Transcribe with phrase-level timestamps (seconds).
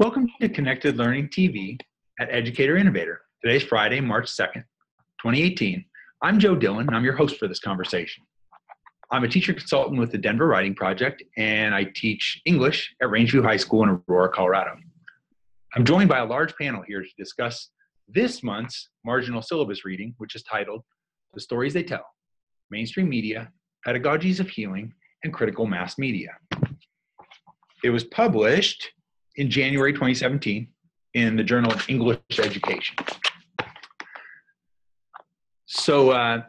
[0.00, 1.78] Welcome to Connected Learning TV
[2.18, 3.20] at Educator Innovator.
[3.40, 4.64] Today's Friday, March 2nd,
[5.22, 5.84] 2018.
[6.20, 8.24] I'm Joe Dillon, and I'm your host for this conversation.
[9.12, 13.44] I'm a teacher consultant with the Denver Writing Project, and I teach English at Rangeview
[13.44, 14.72] High School in Aurora, Colorado.
[15.76, 17.70] I'm joined by a large panel here to discuss
[18.08, 20.82] this month's marginal syllabus reading, which is titled
[21.34, 22.04] The Stories They Tell
[22.68, 23.52] Mainstream Media,
[23.86, 24.92] Pedagogies of Healing,
[25.22, 26.30] and Critical Mass Media.
[27.84, 28.90] It was published
[29.36, 30.68] in January 2017
[31.14, 32.96] in the Journal of English Education.
[35.66, 36.42] So, uh,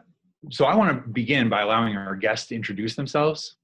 [0.50, 3.56] so I want to begin by allowing our guests to introduce themselves.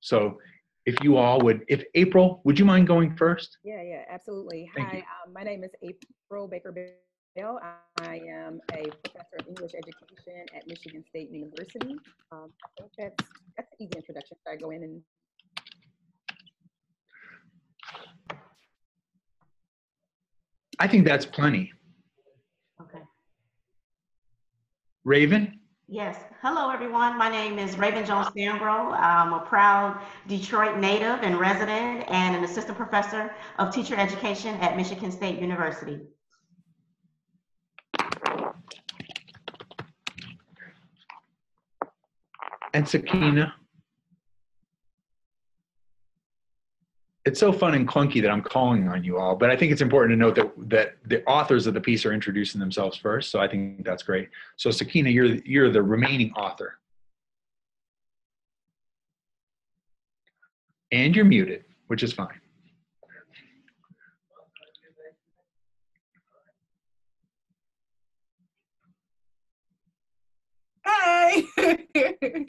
[0.00, 0.38] So,
[0.86, 3.58] if you all would, if April, would you mind going first?
[3.62, 4.70] Yeah, yeah, absolutely.
[4.74, 7.60] Thank Hi, um, my name is April Baker Bell.
[8.00, 11.94] I am a professor of English education at Michigan State University.
[12.32, 14.36] Um, I think that's that's an easy introduction.
[14.44, 15.02] So I go in and
[20.80, 21.72] I think that's plenty.
[22.80, 23.02] Okay.
[25.04, 25.60] Raven?
[25.86, 26.16] Yes.
[26.40, 27.18] Hello, everyone.
[27.18, 28.98] My name is Raven Jones Stanbrough.
[28.98, 34.74] I'm a proud Detroit native and resident and an assistant professor of teacher education at
[34.74, 36.00] Michigan State University.
[42.72, 43.52] and Sakeena.
[47.26, 49.82] It's so fun and clunky that I'm calling on you all, but I think it's
[49.82, 53.30] important to note that that the authors of the piece are introducing themselves first.
[53.30, 54.30] So I think that's great.
[54.56, 56.78] So Sakeena, you're you're the remaining author,
[60.92, 62.40] and you're muted, which is fine.
[70.86, 71.42] Hi.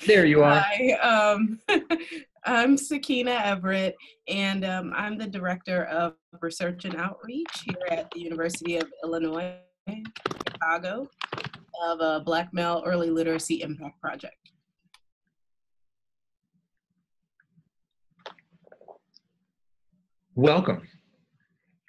[0.08, 0.60] There you are.
[0.66, 0.92] Hi.
[0.94, 1.60] Um,
[2.45, 3.95] I'm Sakeena Everett,
[4.28, 9.58] and um, I'm the Director of Research and Outreach here at the University of Illinois,
[9.88, 11.07] Chicago,
[11.84, 14.35] of a Black Male Early Literacy Impact Project.
[20.34, 20.88] Welcome.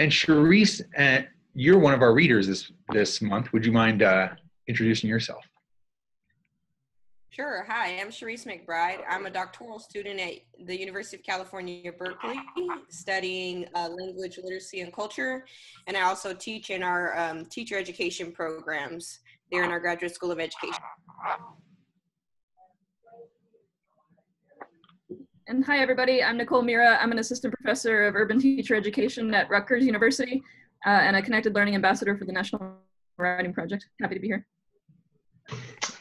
[0.00, 1.22] And Cherise, uh,
[1.54, 3.54] you're one of our readers this this month.
[3.54, 4.28] Would you mind uh,
[4.68, 5.44] introducing yourself?
[7.34, 7.64] Sure.
[7.66, 8.98] Hi, I'm Cherise McBride.
[9.08, 12.38] I'm a doctoral student at the University of California, Berkeley,
[12.90, 15.46] studying uh, language, literacy, and culture.
[15.86, 20.30] And I also teach in our um, teacher education programs there in our Graduate School
[20.30, 20.84] of Education.
[25.46, 26.22] And hi, everybody.
[26.22, 26.98] I'm Nicole Mirra.
[27.00, 30.42] I'm an assistant professor of urban teacher education at Rutgers University
[30.84, 32.74] uh, and a connected learning ambassador for the National
[33.16, 33.86] Writing Project.
[34.02, 34.46] Happy to be here.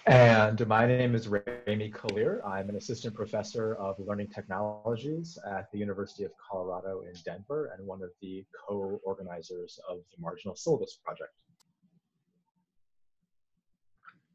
[0.07, 2.43] And my name is Remi Kalir.
[2.45, 7.85] I'm an assistant professor of learning technologies at the University of Colorado in Denver and
[7.85, 11.29] one of the co-organizers of the Marginal Syllabus Project.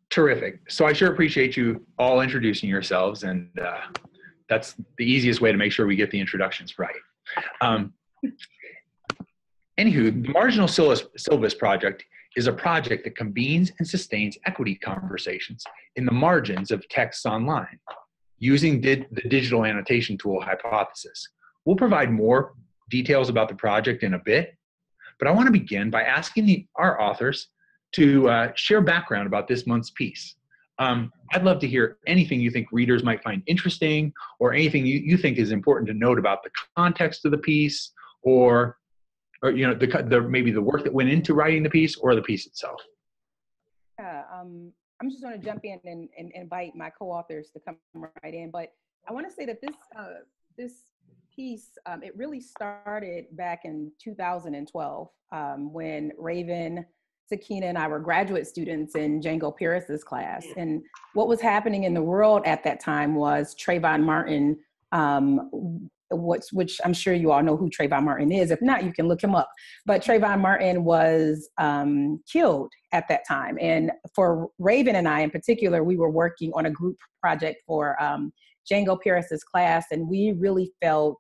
[0.09, 0.61] Terrific.
[0.71, 3.81] So I sure appreciate you all introducing yourselves, and uh,
[4.49, 6.95] that's the easiest way to make sure we get the introductions right.
[7.61, 7.93] Um,
[9.79, 12.05] anywho, the Marginal Syllabus Project
[12.37, 15.65] is a project that convenes and sustains equity conversations
[15.97, 17.79] in the margins of texts online
[18.39, 18.97] using the
[19.29, 21.29] digital annotation tool Hypothesis.
[21.65, 22.53] We'll provide more
[22.91, 24.55] details about the project in a bit,
[25.19, 27.49] but I want to begin by asking the, our authors
[27.93, 30.37] to uh, share background about this month's piece.
[30.79, 34.99] Um, I'd love to hear anything you think readers might find interesting or anything you,
[34.99, 37.93] you think is important to note about the context of the piece
[38.23, 38.77] or
[39.47, 42.15] or you know the, the maybe the work that went into writing the piece or
[42.15, 42.81] the piece itself
[43.99, 47.77] yeah, um, I'm just going to jump in and, and invite my co-authors to come
[47.95, 48.51] right in.
[48.51, 48.73] But
[49.09, 50.21] I want to say that this uh,
[50.57, 50.73] this
[51.35, 56.85] piece um, it really started back in 2012 um, when Raven,
[57.31, 60.47] Sakeena, and I were graduate students in Django Paris's class.
[60.57, 60.83] And
[61.15, 64.59] what was happening in the world at that time was Trayvon Martin.
[64.93, 68.51] Um, what's which I'm sure you all know who Trayvon Martin is.
[68.51, 69.51] If not, you can look him up.
[69.85, 75.31] But Trayvon Martin was um, killed at that time, and for Raven and I in
[75.31, 78.33] particular, we were working on a group project for um,
[78.71, 81.19] Django Paris's class, and we really felt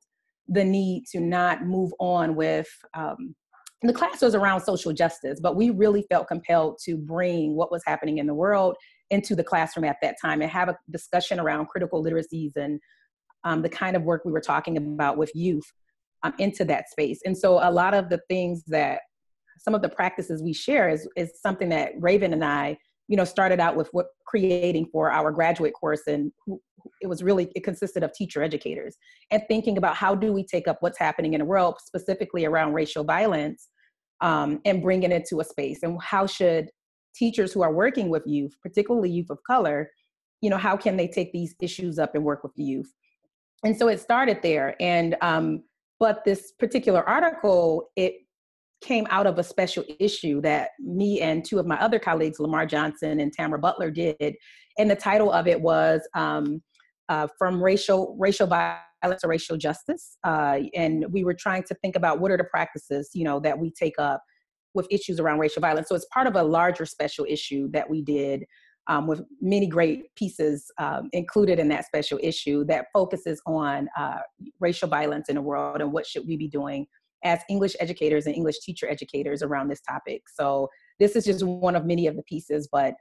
[0.49, 2.69] the need to not move on with.
[2.95, 3.35] Um,
[3.83, 7.83] the class was around social justice, but we really felt compelled to bring what was
[7.87, 8.75] happening in the world
[9.11, 12.81] into the classroom at that time and have a discussion around critical literacies and
[13.47, 15.65] um, the kind of work we were talking about with youth
[16.23, 17.21] um, into that space.
[17.25, 19.01] And so a lot of the things that
[19.59, 22.77] some of the practices we share is, is something that Raven and I
[23.09, 26.33] you know, started out with what creating for our graduate course, and
[27.01, 28.97] it was really it consisted of teacher educators
[29.31, 32.73] and thinking about how do we take up what's happening in the world, specifically around
[32.73, 33.69] racial violence,
[34.21, 36.69] um, and bringing it to a space, and how should
[37.15, 39.91] teachers who are working with youth, particularly youth of color,
[40.43, 42.93] you know, how can they take these issues up and work with the youth?
[43.65, 45.65] And so it started there, and um,
[45.99, 48.17] but this particular article it
[48.83, 52.67] came out of a special issue that me and two of my other colleagues, Lamar
[52.67, 54.37] Johnson and Tamara Butler, did.
[54.79, 56.63] And the title of it was um,
[57.09, 60.19] uh, From Racial, Racial Violence to Racial Justice.
[60.25, 63.59] Uh, and we were trying to think about what are the practices, you know, that
[63.59, 64.23] we take up
[64.75, 65.89] with issues around racial violence.
[65.89, 68.45] So it's part of a larger special issue that we did
[68.89, 74.19] um, with many great pieces um, included in that special issue that focuses on uh,
[74.61, 76.87] racial violence in the world and what should we be doing
[77.25, 80.23] as English educators and English teacher educators around this topic.
[80.33, 80.69] So
[81.01, 82.95] this is just one of many of the pieces, but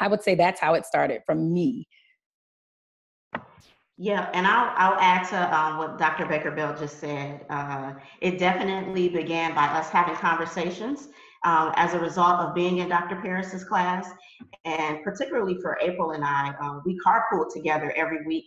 [0.00, 1.86] I would say that's how it started from me.
[4.00, 6.24] Yeah, and I'll, I'll add to um, what Dr.
[6.26, 7.44] Baker Bell just said.
[7.50, 11.08] Uh, it definitely began by us having conversations
[11.44, 13.16] um, as a result of being in Dr.
[13.16, 14.10] Paris's class.
[14.64, 18.46] And particularly for April and I, uh, we carpooled together every week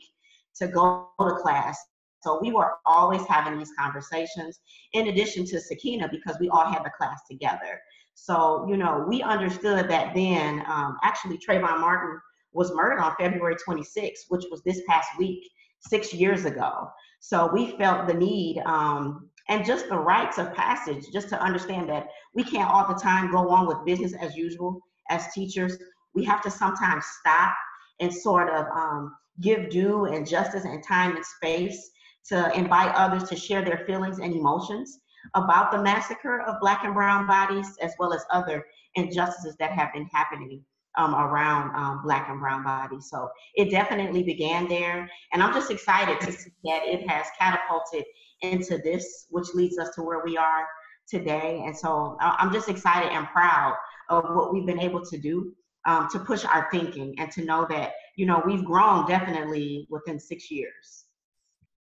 [0.55, 1.77] to go to class
[2.21, 4.59] so we were always having these conversations
[4.93, 7.81] in addition to Sakeena because we all had the class together.
[8.13, 12.19] So, you know, we understood that then um, actually Trayvon Martin
[12.53, 15.49] was murdered on February 26th, which was this past week,
[15.79, 16.89] six years ago.
[17.21, 21.89] So we felt the need um, and just the rites of passage, just to understand
[21.89, 24.79] that we can't all the time go on with business as usual
[25.09, 25.77] as teachers.
[26.13, 27.53] We have to sometimes stop
[27.99, 31.91] and sort of um, give due and justice and time and space
[32.27, 34.99] to invite others to share their feelings and emotions
[35.35, 38.65] about the massacre of Black and Brown bodies, as well as other
[38.95, 40.63] injustices that have been happening
[40.97, 43.07] um, around um, Black and Brown bodies.
[43.09, 45.09] So it definitely began there.
[45.31, 48.03] And I'm just excited to see that it has catapulted
[48.41, 50.65] into this, which leads us to where we are
[51.07, 51.63] today.
[51.65, 53.75] And so I'm just excited and proud
[54.09, 55.53] of what we've been able to do
[55.85, 60.19] um, to push our thinking and to know that, you know, we've grown definitely within
[60.19, 61.05] six years.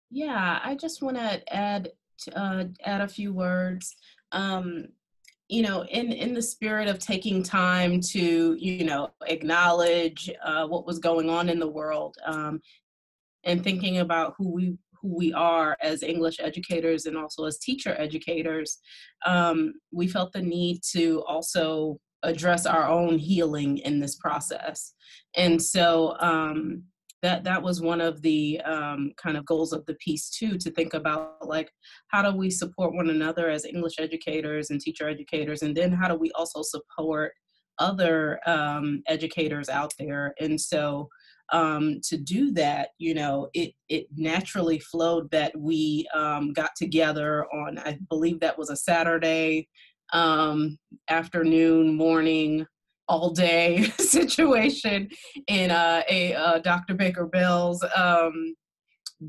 [0.09, 1.91] Yeah, I just want to add
[2.35, 3.95] uh, add a few words.
[4.31, 4.87] Um,
[5.49, 10.85] you know, in in the spirit of taking time to you know acknowledge uh, what
[10.85, 12.61] was going on in the world um,
[13.43, 17.95] and thinking about who we who we are as English educators and also as teacher
[17.97, 18.79] educators,
[19.25, 24.93] um, we felt the need to also address our own healing in this process.
[25.35, 26.83] And so, um,
[27.23, 30.69] that that was one of the um, kind of goals of the piece too to
[30.71, 31.71] think about like
[32.09, 36.07] how do we support one another as english educators and teacher educators and then how
[36.07, 37.33] do we also support
[37.79, 41.09] other um, educators out there and so
[41.53, 47.45] um, to do that you know it it naturally flowed that we um, got together
[47.53, 49.67] on i believe that was a saturday
[50.13, 50.77] um,
[51.09, 52.65] afternoon morning
[53.07, 55.09] all day situation
[55.47, 56.93] in uh, a uh, Dr.
[56.93, 58.55] Baker Bell's um,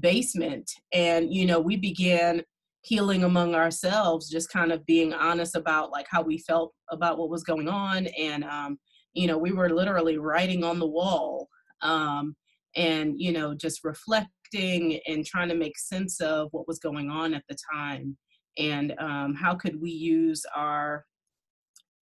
[0.00, 0.70] basement.
[0.92, 2.42] And, you know, we began
[2.82, 7.30] healing among ourselves, just kind of being honest about like how we felt about what
[7.30, 8.06] was going on.
[8.18, 8.78] And, um,
[9.12, 11.48] you know, we were literally writing on the wall
[11.82, 12.34] um,
[12.76, 17.34] and, you know, just reflecting and trying to make sense of what was going on
[17.34, 18.16] at the time.
[18.58, 21.04] And um, how could we use our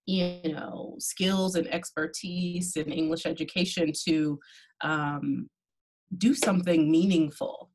[0.07, 4.39] you know skills and expertise in english education to
[4.83, 5.49] um,
[6.17, 7.71] do something meaningful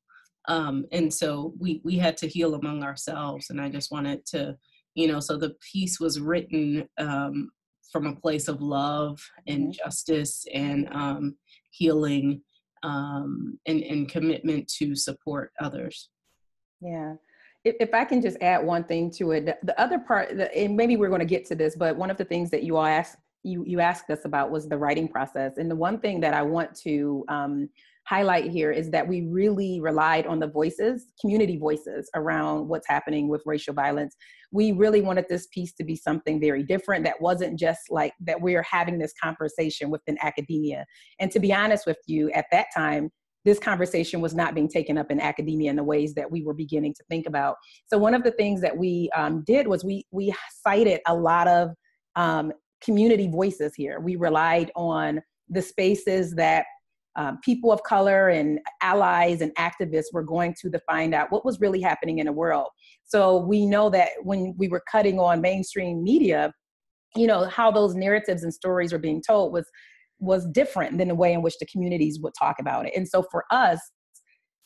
[0.48, 4.56] um, and so we we had to heal among ourselves and i just wanted to
[4.96, 7.50] you know so the piece was written um,
[7.92, 9.84] from a place of love and mm-hmm.
[9.84, 11.36] justice and um,
[11.72, 12.42] healing
[12.84, 16.10] um, and, and commitment to support others.
[16.82, 17.16] Yeah.
[17.64, 20.56] If, if I can just add one thing to it, the, the other part, the,
[20.56, 22.78] and maybe we're going to get to this, but one of the things that you
[22.78, 26.20] all asked you you asked us about was the writing process, and the one thing
[26.20, 27.70] that I want to um,
[28.12, 33.30] highlight here is that we really relied on the voices, community voices around what's happening
[33.30, 34.18] with racial violence.
[34.52, 38.42] We really wanted this piece to be something very different that wasn't just like that
[38.42, 40.86] we're having this conversation within academia.
[41.22, 43.12] And to be honest with you, at that time,
[43.46, 46.54] this conversation was not being taken up in academia in the ways that we were
[46.54, 47.56] beginning to think about.
[47.86, 51.48] So one of the things that we um, did was we we cited a lot
[51.48, 51.70] of
[52.18, 52.52] um,
[52.84, 54.02] community voices here.
[54.02, 56.66] We relied on the spaces that
[57.16, 61.46] um, people of color and allies and activists were going to to find out what
[61.46, 62.68] was really happening in the world.
[63.04, 66.54] So we know that when we were cutting on mainstream media,
[67.16, 69.70] you know how those narratives and stories were being told was
[70.20, 73.24] was different than the way in which the communities would talk about it and so
[73.32, 73.80] for us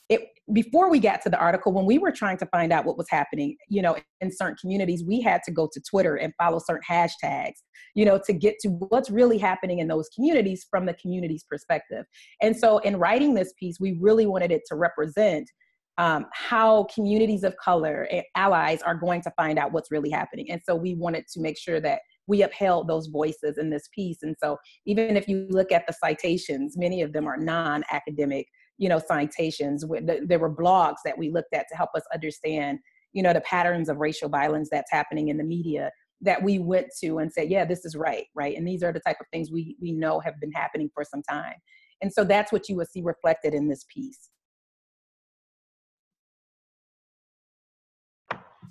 [0.09, 0.21] it
[0.53, 3.07] before we got to the article when we were trying to find out what was
[3.09, 6.83] happening you know in certain communities we had to go to twitter and follow certain
[6.87, 7.61] hashtags
[7.95, 12.05] you know to get to what's really happening in those communities from the community's perspective.
[12.41, 15.49] And so in writing this piece we really wanted it to represent
[15.97, 20.51] um, how communities of color and allies are going to find out what's really happening.
[20.51, 24.17] And so we wanted to make sure that we upheld those voices in this piece.
[24.21, 28.89] And so even if you look at the citations many of them are non-academic you
[28.89, 29.85] know citations
[30.25, 32.79] there were blogs that we looked at to help us understand
[33.13, 35.89] you know the patterns of racial violence that's happening in the media
[36.21, 38.57] that we went to and said yeah this is right right?
[38.57, 41.23] And these are the type of things we we know have been happening for some
[41.23, 41.55] time.
[42.01, 44.29] And so that's what you will see reflected in this piece.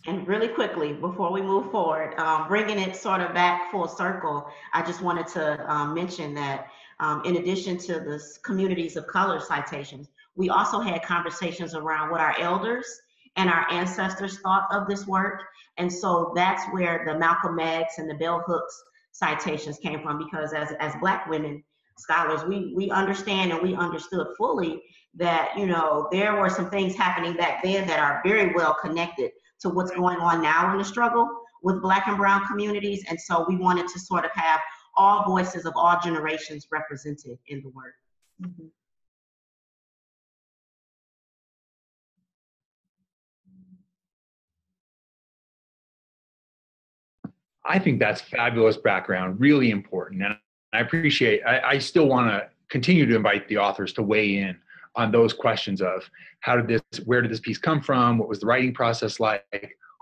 [0.07, 4.47] And really quickly, before we move forward, um, bringing it sort of back full circle,
[4.75, 6.67] I just wanted to um, mention that
[7.01, 12.21] um, in addition to the communities of color citations, we also had conversations around what
[12.21, 12.87] our elders
[13.37, 15.43] and our ancestors thought of this work.
[15.77, 18.83] And so that's where the Malcolm X and the Bell Hooks
[19.13, 21.63] citations came from, because as, as Black women
[21.99, 24.83] scholars, we, we understand and we understood fully
[25.15, 29.31] that, you know, there were some things happening back then that are very well connected
[29.61, 31.29] to what's going on now in the struggle
[31.63, 33.05] with Black and Brown communities.
[33.09, 34.61] And so we wanted to sort of have
[34.97, 37.95] all voices of all generations represented in the work.
[38.43, 38.67] Mm-hmm.
[47.67, 50.23] I think that's fabulous background, really important.
[50.23, 50.37] And
[50.75, 54.57] I appreciate, I, I still want to continue to invite the authors to weigh in
[54.97, 56.09] on those questions of
[56.41, 58.19] how did this, where did this piece come from?
[58.19, 59.45] What was the writing process like?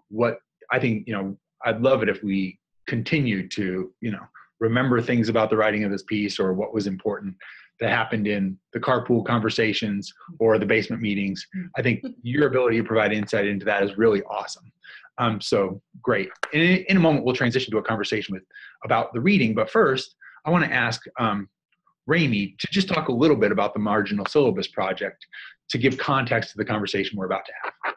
[0.09, 0.39] What
[0.71, 4.27] I think, you know, I'd love it if we continued to, you know,
[4.63, 7.35] remember things about the writing of this piece or what was important
[7.81, 11.45] that happened in the carpool conversations or the basement meetings.
[11.77, 14.73] I think your ability to provide insight into that is really awesome.
[15.19, 16.31] Um, so great.
[16.53, 18.45] In, in a moment, we'll transition to a conversation with
[18.85, 19.53] about the reading.
[19.53, 20.15] But first,
[20.47, 21.49] I want to ask um,
[22.07, 25.27] Remi to just talk a little bit about the marginal syllabus project
[25.71, 27.95] to give context to the conversation we're about to have.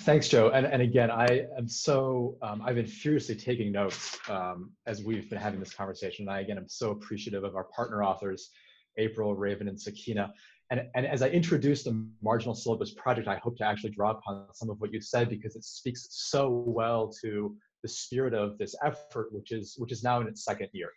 [0.00, 0.50] Thanks, Joe.
[0.50, 5.30] And, and again, I am so, um, I've been furiously taking notes um, as we've
[5.30, 6.26] been having this conversation.
[6.26, 8.50] And I, again, I'm so appreciative of our partner authors,
[8.98, 10.32] April, Raven, and Sakeena.
[10.70, 14.46] And, and as I introduce the marginal syllabus project, I hope to actually draw upon
[14.52, 18.74] some of what you said because it speaks so well to the spirit of this
[18.82, 20.90] effort, which is, which is now in its second year.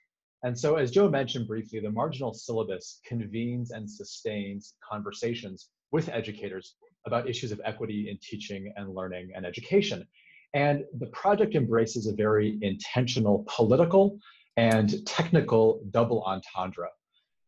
[0.43, 6.75] And so as Joe mentioned briefly, the marginal syllabus convenes and sustains conversations with educators
[7.07, 10.05] about issues of equity in teaching and learning and education.
[10.53, 14.19] And the project embraces a very intentional political
[14.57, 16.89] and technical double entendre.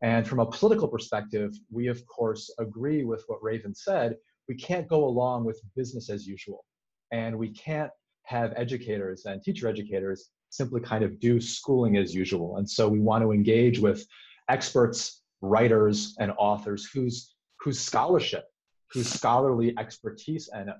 [0.02, 4.16] And from a political perspective, we of course agree with what Raven said.
[4.48, 6.64] We can't go along with business as usual.
[7.12, 7.90] And we can't
[8.24, 12.56] have educators and teacher educators simply kind of do schooling as usual.
[12.56, 14.06] And so we want to engage with
[14.48, 18.44] experts, writers, and authors whose, whose scholarship
[18.92, 20.70] whose scholarly expertise and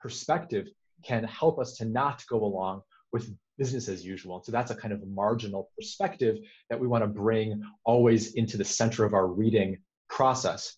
[0.00, 0.68] perspective
[1.04, 2.82] can help us to not go along
[3.12, 4.36] with business as usual.
[4.36, 6.38] And so that's a kind of marginal perspective
[6.70, 10.76] that we want to bring always into the center of our reading process.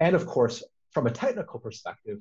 [0.00, 2.18] And of course, from a technical perspective,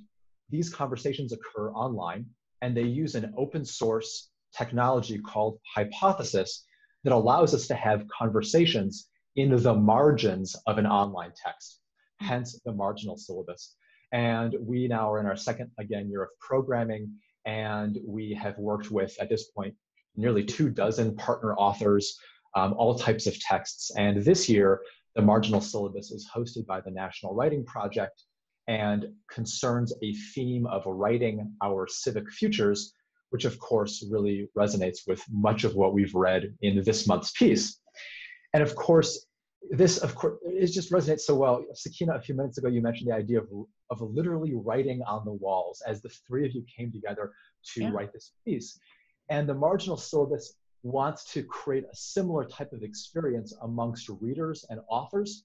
[0.50, 2.26] these conversations occur online
[2.62, 6.66] and they use an open source technology called Hypothesis
[7.04, 11.80] that allows us to have conversations in the margins of an online text,
[12.20, 13.76] hence the marginal syllabus.
[14.12, 17.12] And we now are in our second, again, year of programming.
[17.46, 19.76] And we have worked with, at this point,
[20.16, 22.18] nearly two dozen partner authors,
[22.56, 23.92] um, all types of texts.
[23.98, 24.82] And this year,
[25.16, 28.24] the marginal syllabus is hosted by the National Writing Project
[28.68, 32.94] and concerns a theme of writing our civic futures,
[33.30, 37.80] which of course really resonates with much of what we've read in this month's piece.
[38.54, 39.26] And of course,
[39.72, 41.64] this of course it just resonates so well.
[41.74, 43.48] Sakeena a few minutes ago you mentioned the idea of,
[43.90, 47.32] of literally writing on the walls as the three of you came together
[47.74, 47.92] to yeah.
[47.92, 48.80] write this piece.
[49.30, 54.80] And the marginal syllabus wants to create a similar type of experience amongst readers and
[54.90, 55.44] authors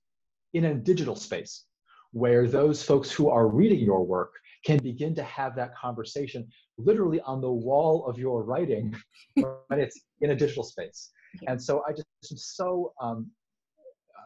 [0.53, 1.65] in a digital space
[2.13, 4.33] where those folks who are reading your work
[4.65, 6.47] can begin to have that conversation
[6.79, 8.95] literally on the wall of your writing
[9.37, 11.11] but it's in a digital space.
[11.49, 13.31] And so i just am so um,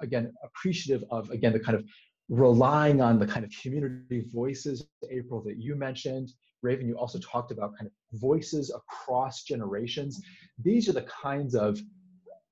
[0.03, 1.85] again appreciative of again the kind of
[2.29, 6.33] relying on the kind of community voices, April, that you mentioned.
[6.62, 10.21] Raven, you also talked about kind of voices across generations.
[10.62, 11.79] These are the kinds of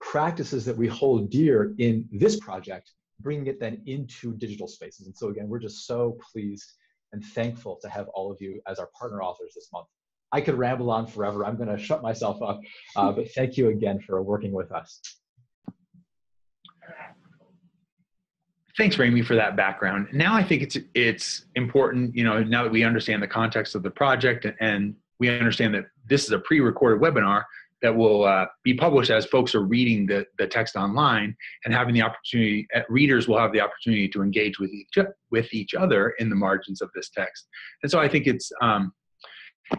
[0.01, 5.07] practices that we hold dear in this project, bringing it then into digital spaces.
[5.07, 6.71] And so again, we're just so pleased
[7.13, 9.87] and thankful to have all of you as our partner authors this month.
[10.33, 11.45] I could ramble on forever.
[11.47, 12.61] I'm going to shut myself up,
[12.97, 15.01] uh, but thank you again for working with us.
[18.77, 20.09] Thanks, Remi, for that background.
[20.13, 23.83] Now I think it's it's important, you know, now that we understand the context of
[23.83, 27.45] the project and we understand that this is a pre-recorded webinar
[27.83, 31.93] that will uh, be published as folks are reading the, the text online and having
[31.93, 34.97] the opportunity, uh, readers will have the opportunity to engage with each,
[35.31, 37.47] with each other in the margins of this text.
[37.83, 38.93] And so I think it's, um,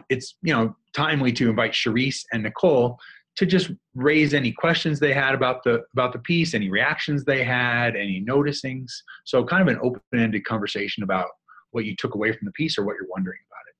[0.08, 2.98] it's you know timely to invite Cherise and Nicole
[3.36, 7.44] to just raise any questions they had about the about the piece, any reactions they
[7.44, 8.90] had, any noticings.
[9.24, 11.28] So kind of an open-ended conversation about
[11.70, 13.74] what you took away from the piece or what you're wondering about it.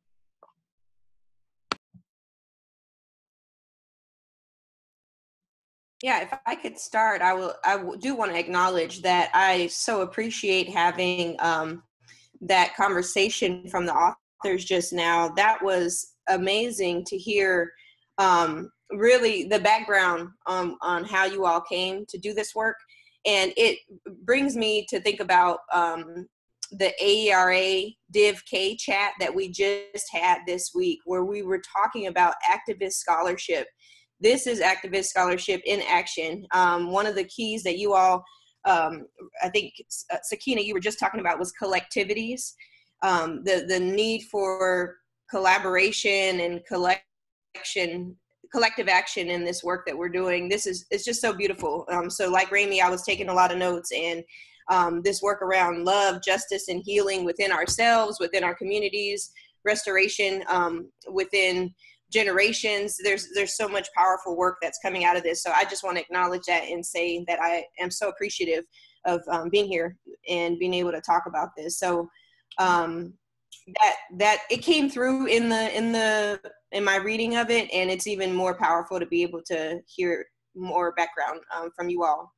[6.02, 7.54] Yeah, if I could start, I will.
[7.64, 11.82] I do want to acknowledge that I so appreciate having um,
[12.42, 15.30] that conversation from the authors just now.
[15.30, 17.72] That was amazing to hear
[18.18, 22.76] um, really the background um, on how you all came to do this work.
[23.26, 23.78] And it
[24.24, 26.26] brings me to think about um,
[26.72, 32.06] the AERA Div K chat that we just had this week, where we were talking
[32.06, 33.66] about activist scholarship.
[34.20, 36.46] This is activist scholarship in action.
[36.54, 38.24] Um, one of the keys that you all,
[38.64, 39.06] um,
[39.42, 39.72] I think,
[40.12, 42.52] uh, Sakeena, you were just talking about was collectivities.
[43.02, 44.96] Um, the the need for
[45.30, 48.16] collaboration and collection
[48.56, 50.48] collective action in this work that we're doing.
[50.48, 51.84] This is it's just so beautiful.
[51.90, 54.24] Um, so like Remi, i was taking a lot of notes and
[54.70, 59.30] um, this work around love justice and healing within ourselves within our communities
[59.66, 61.74] restoration um, within
[62.10, 62.96] generations.
[63.04, 65.42] There's there's so much powerful work that's coming out of this.
[65.42, 68.64] So i just want to acknowledge that and say that i am so appreciative
[69.04, 69.98] of um, being here
[70.30, 71.78] and being able to talk about this.
[71.78, 72.08] So
[72.56, 73.12] um,
[73.80, 76.40] that that it came through in the in the
[76.72, 80.24] in my reading of it and it's even more powerful to be able to hear
[80.54, 82.32] more background um, from you all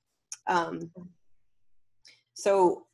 [0.49, 0.91] um,
[2.35, 2.85] so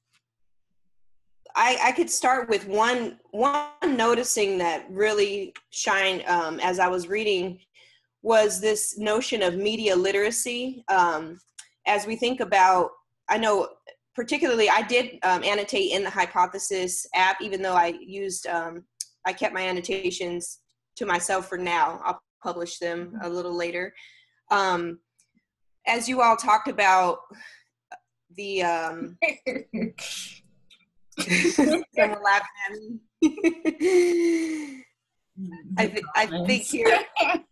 [1.57, 7.09] I, I could start with one one noticing that really shined um, as I was
[7.09, 7.61] reading
[8.23, 10.85] was this notion of media literacy.
[10.89, 11.39] Um,
[11.87, 12.91] as we think about,
[13.29, 13.69] I know
[14.15, 18.85] particularly I did um, annotate in the hypothesis app, even though I used, um,
[19.27, 20.61] I kept my annotations
[20.97, 22.01] to myself for now.
[22.05, 23.95] I'll publish them a little later.
[24.51, 24.99] Um,
[25.87, 27.19] as you all talked about
[28.37, 29.19] the, um,
[31.19, 33.01] someone laughing at me.
[35.77, 36.99] I, th- I think here.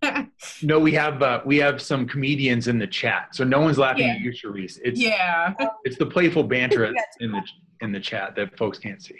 [0.62, 4.07] no, we have uh, we have some comedians in the chat, so no one's laughing
[4.07, 4.14] yeah.
[4.14, 4.79] at you, Cherise.
[4.85, 7.42] It's yeah, it's the playful banter in the
[7.81, 9.18] in the chat that folks can't see.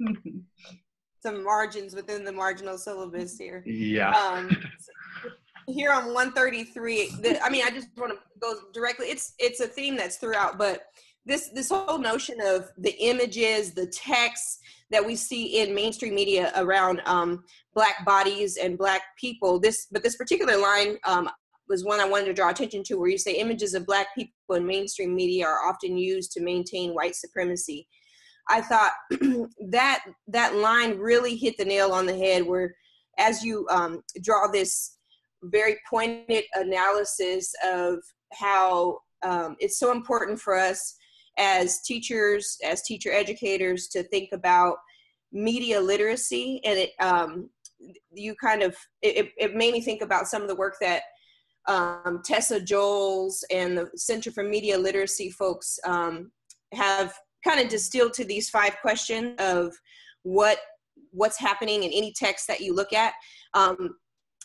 [1.22, 3.62] some margins within the marginal syllabus here.
[3.64, 4.10] Yeah.
[4.10, 4.56] Um,
[5.68, 9.06] here on 133, the, I mean, I just want to go directly.
[9.06, 10.86] It's it's a theme that's throughout, but
[11.24, 14.58] this this whole notion of the images, the texts
[14.90, 19.58] that we see in mainstream media around um, black bodies and black people.
[19.58, 21.30] This, but this particular line um,
[21.68, 24.56] was one I wanted to draw attention to, where you say images of black people
[24.56, 27.88] in mainstream media are often used to maintain white supremacy.
[28.50, 28.92] I thought
[29.70, 32.44] that that line really hit the nail on the head.
[32.44, 32.74] Where,
[33.18, 34.98] as you um, draw this
[35.44, 37.98] very pointed analysis of
[38.32, 40.96] how um, it's so important for us
[41.38, 44.76] as teachers, as teacher educators, to think about
[45.32, 47.48] media literacy, and it um,
[48.12, 51.02] you kind of it, it made me think about some of the work that
[51.68, 56.32] um, Tessa Jolls and the Center for Media Literacy folks um,
[56.72, 57.14] have
[57.44, 59.72] kind of distilled to these five questions of
[60.22, 60.58] what
[61.10, 63.12] what's happening in any text that you look at.
[63.54, 63.96] Um,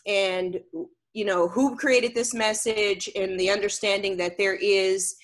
[0.06, 0.60] and
[1.14, 5.16] you know who created this message and the understanding that there is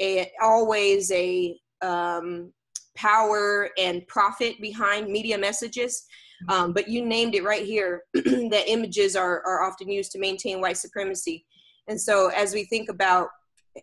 [0.00, 2.52] a, always a um,
[2.96, 6.06] power and profit behind media messages.
[6.48, 10.60] Um, but you named it right here that images are, are often used to maintain
[10.60, 11.44] white supremacy.
[11.88, 13.28] And so, as we think about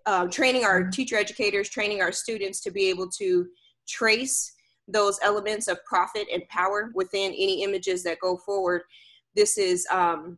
[0.06, 3.48] uh, training our teacher educators, training our students to be able to
[3.88, 4.54] trace
[4.88, 8.84] those elements of profit and power within any images that go forward,
[9.36, 10.38] this is, um,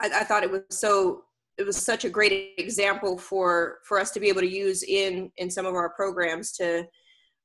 [0.00, 1.24] I, I thought it was so
[1.56, 5.30] it was such a great example for for us to be able to use in
[5.36, 6.84] in some of our programs to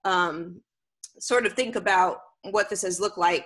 [0.06, 0.62] um,
[1.20, 2.18] sort of think about
[2.50, 3.46] what this has looked like.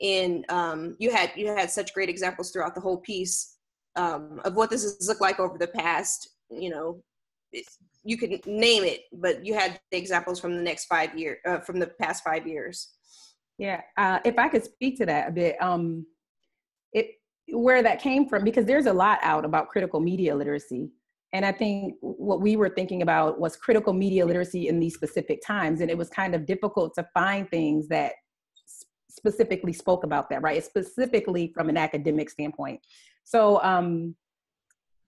[0.00, 3.56] In um, you had you had such great examples throughout the whole piece
[3.96, 7.02] um, of what this has looked like over the past you know
[8.04, 11.60] you could name it but you had the examples from the next five years uh,
[11.60, 12.88] from the past five years.
[13.58, 16.06] Yeah uh, if i could speak to that a bit um
[17.48, 20.90] where that came from because there's a lot out about critical media literacy
[21.32, 25.40] and I think what we were thinking about was critical media literacy in these specific
[25.44, 25.80] times.
[25.80, 28.12] And it was kind of difficult to find things that
[29.08, 30.62] specifically spoke about that, right?
[30.62, 32.80] Specifically from an academic standpoint.
[33.24, 34.14] So um,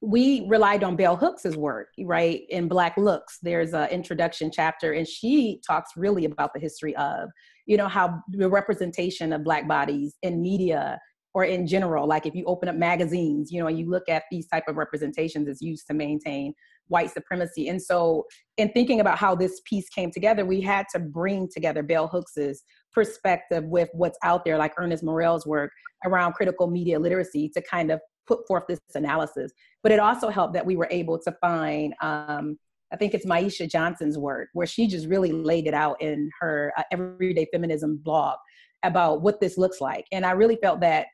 [0.01, 2.42] we relied on Bell Hooks's work, right?
[2.49, 7.29] In Black Looks, there's an introduction chapter, and she talks really about the history of,
[7.66, 10.99] you know, how the representation of Black bodies in media
[11.35, 14.47] or in general like if you open up magazines you know you look at these
[14.47, 16.55] type of representations it's used to maintain
[16.88, 18.25] white supremacy and so
[18.57, 22.62] in thinking about how this piece came together we had to bring together bell hooks's
[22.92, 25.70] perspective with what's out there like ernest morrell's work
[26.05, 30.55] around critical media literacy to kind of put forth this analysis but it also helped
[30.55, 32.57] that we were able to find um,
[32.92, 36.73] I think it's Maisha Johnson's work, where she just really laid it out in her
[36.79, 38.37] uh, Everyday Feminism blog
[38.85, 40.07] about what this looks like.
[40.12, 41.07] And I really felt that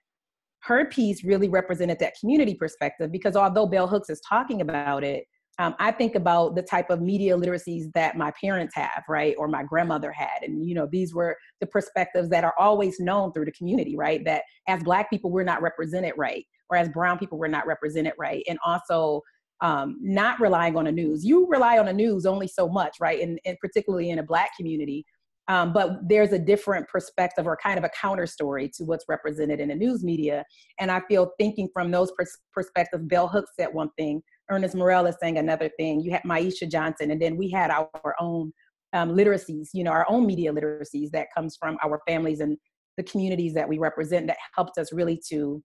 [0.63, 5.25] her piece really represented that community perspective because although Bell Hooks is talking about it,
[5.59, 9.47] um, I think about the type of media literacies that my parents have, right, or
[9.47, 13.45] my grandmother had, and you know, these were the perspectives that are always known through
[13.45, 14.25] the community, right?
[14.25, 18.15] That as Black people, we're not represented right, or as Brown people, we're not represented
[18.19, 19.21] right, and also
[19.61, 21.25] um, not relying on the news.
[21.25, 24.51] You rely on the news only so much, right, and, and particularly in a Black
[24.57, 25.05] community.
[25.51, 29.59] Um, but there's a different perspective or kind of a counter story to what's represented
[29.59, 30.45] in the news media.
[30.79, 35.07] And I feel thinking from those pers- perspectives, Bell Hooks said one thing, Ernest Morrell
[35.07, 36.03] is saying another thing.
[36.03, 38.53] You had Maisha Johnson, and then we had our own
[38.93, 42.57] um, literacies, you know, our own media literacies that comes from our families and
[42.97, 45.61] the communities that we represent that helped us really to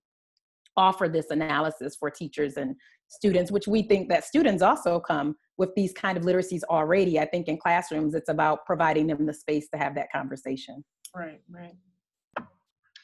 [0.78, 2.76] offer this analysis for teachers and
[3.08, 7.20] students, which we think that students also come with these kind of literacies already.
[7.20, 10.84] I think in classrooms, it's about providing them the space to have that conversation.
[11.16, 11.76] Right, right.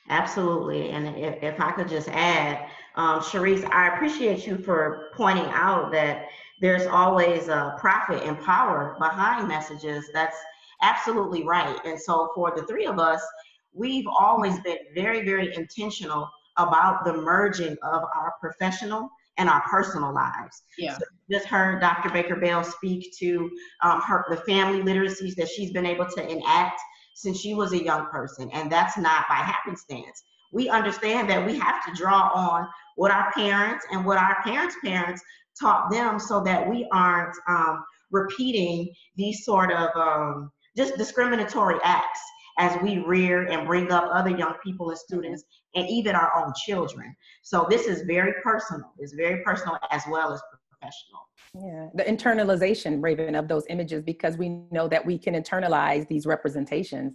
[0.10, 0.90] Absolutely.
[0.90, 5.92] And if, if I could just add, um, Cherise, I appreciate you for pointing out
[5.94, 6.26] that
[6.60, 10.06] there's always a profit and power behind messages.
[10.14, 10.36] That's
[10.82, 11.80] absolutely right.
[11.86, 13.22] And so for the three of us,
[13.74, 16.30] we've always been very, very intentional
[16.68, 20.64] about the merging of our professional and our personal lives.
[20.78, 20.98] Yeah.
[20.98, 22.10] So just heard Dr.
[22.10, 23.50] Baker Bell speak to
[23.82, 26.80] um, her the family literacies that she's been able to enact
[27.16, 30.24] since she was a young person, and that's not by happenstance.
[30.54, 34.76] We understand that we have to draw on what our parents and what our parents'
[34.84, 35.22] parents
[35.60, 42.22] taught them, so that we aren't um, repeating these sort of um, just discriminatory acts
[42.58, 45.44] as we rear and bring up other young people and students
[45.76, 47.16] and even our own children.
[47.42, 48.92] So this is very personal.
[49.00, 51.30] It's very personal as well as professional.
[51.54, 56.26] Yeah, the internalization, Raven, of those images, because we know that we can internalize these
[56.26, 57.14] representations,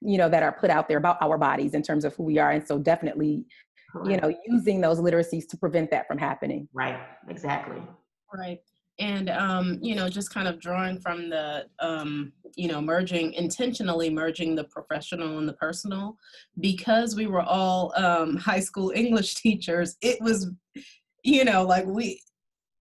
[0.00, 2.38] you know, that are put out there about our bodies in terms of who we
[2.38, 2.50] are.
[2.50, 3.46] And so definitely,
[3.92, 4.10] Correct.
[4.10, 6.68] you know, using those literacies to prevent that from happening.
[6.72, 7.82] Right, exactly.
[8.32, 8.60] Right
[9.00, 14.10] and um, you know just kind of drawing from the um, you know merging intentionally
[14.10, 16.16] merging the professional and the personal.
[16.60, 20.50] Because we were all um, high school english teachers it was
[21.24, 22.22] you know like we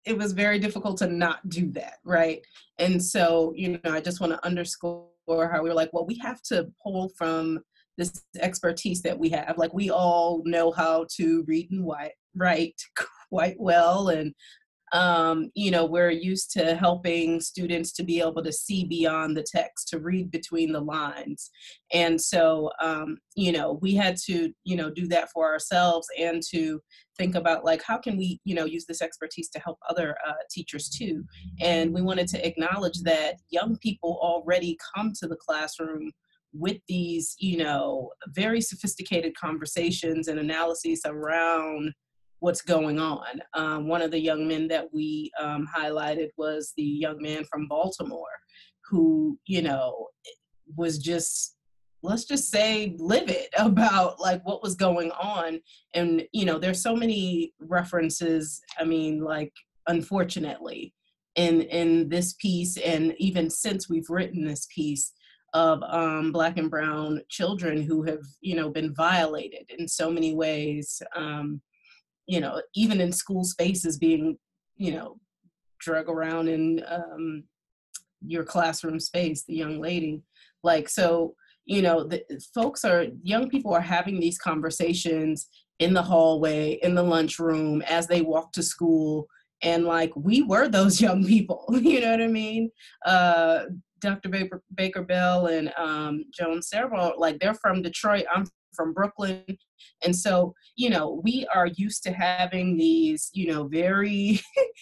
[0.06, 2.40] it was very difficult to not do that right?
[2.78, 6.18] And so you know i just want to underscore how we were like well we
[6.18, 7.60] have to pull from
[7.96, 9.56] this expertise that we have.
[9.56, 11.86] Like we all know how to read and
[12.34, 12.82] write
[13.30, 14.34] quite well and
[14.94, 19.42] um, you know, we're used to helping students to be able to see beyond the
[19.42, 21.50] text, to read between the lines.
[21.92, 26.40] And so, um, you know, we had to, you know, do that for ourselves and
[26.50, 26.80] to
[27.18, 30.34] think about like, how can we, you know, use this expertise to help other uh,
[30.48, 31.24] teachers too?
[31.60, 36.12] And we wanted to acknowledge that young people already come to the classroom
[36.52, 41.92] with these, you know, very sophisticated conversations and analyses around
[42.44, 43.40] what's going on.
[43.54, 47.66] Um, one of the young men that we um, highlighted was the young man from
[47.68, 48.36] Baltimore
[48.90, 50.08] who, you know,
[50.76, 51.56] was just
[52.02, 55.58] let's just say livid about like what was going on
[55.94, 59.52] and you know there's so many references i mean like
[59.88, 60.92] unfortunately
[61.36, 65.12] in in this piece and even since we've written this piece
[65.54, 70.34] of um, black and brown children who have you know been violated in so many
[70.34, 71.60] ways um,
[72.26, 74.38] you know, even in school spaces being,
[74.76, 75.18] you know,
[75.78, 77.44] drug around in um,
[78.26, 80.22] your classroom space, the young lady.
[80.62, 81.34] Like, so,
[81.66, 86.94] you know, the, folks are, young people are having these conversations in the hallway, in
[86.94, 89.26] the lunchroom, as they walk to school.
[89.62, 92.70] And like, we were those young people, you know what I mean?
[93.04, 93.64] Uh,
[94.00, 94.28] Dr.
[94.28, 98.26] Baker, Baker Bell and um, Joan Servo, like they're from Detroit.
[98.32, 99.44] I'm from Brooklyn.
[100.04, 104.40] And so, you know, we are used to having these, you know, very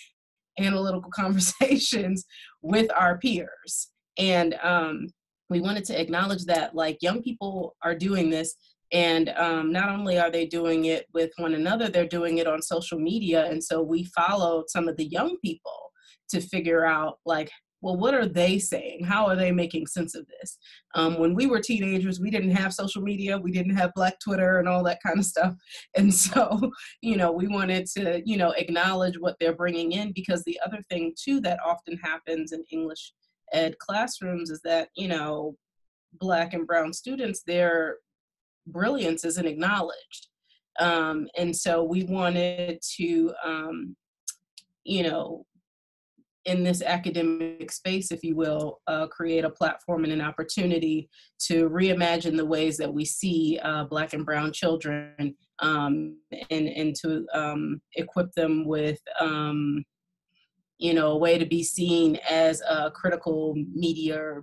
[0.58, 2.24] analytical conversations
[2.60, 3.90] with our peers.
[4.18, 5.08] And um,
[5.48, 8.54] we wanted to acknowledge that like young people are doing this
[8.92, 12.60] and um, not only are they doing it with one another they're doing it on
[12.60, 15.92] social media and so we followed some of the young people
[16.28, 17.50] to figure out like
[17.82, 19.04] well what are they saying?
[19.04, 20.58] How are they making sense of this?
[20.94, 24.58] Um, when we were teenagers we didn't have social media we didn't have black twitter
[24.58, 25.54] and all that kind of stuff.
[25.96, 30.42] And so you know we wanted to you know acknowledge what they're bringing in because
[30.44, 33.12] the other thing too that often happens in english
[33.52, 35.56] ed classrooms is that you know
[36.14, 37.96] black and brown students their
[38.66, 40.28] brilliance isn't acknowledged.
[40.80, 43.96] Um, and so we wanted to um,
[44.84, 45.46] you know
[46.44, 51.68] in this academic space if you will uh, create a platform and an opportunity to
[51.70, 56.16] reimagine the ways that we see uh, black and brown children um,
[56.50, 59.84] and, and to um, equip them with um,
[60.82, 64.40] you know, a way to be seen as a critical media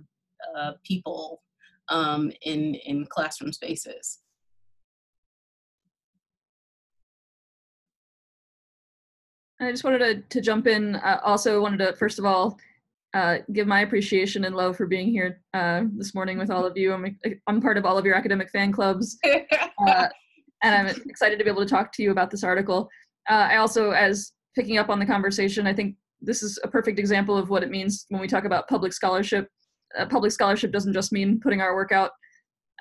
[0.56, 1.42] uh, people
[1.88, 4.20] um, in, in classroom spaces.
[9.60, 10.96] I just wanted to, to jump in.
[10.96, 12.58] Uh, also wanted to, first of all,
[13.12, 16.76] uh, give my appreciation and love for being here uh, this morning with all of
[16.76, 16.92] you.
[16.92, 19.18] I'm, I'm part of all of your academic fan clubs.
[19.88, 20.06] Uh,
[20.62, 22.90] and I'm excited to be able to talk to you about this article.
[23.30, 26.98] Uh, I also, as picking up on the conversation, I think this is a perfect
[26.98, 29.48] example of what it means when we talk about public scholarship.
[29.98, 32.10] Uh, public scholarship doesn't just mean putting our work out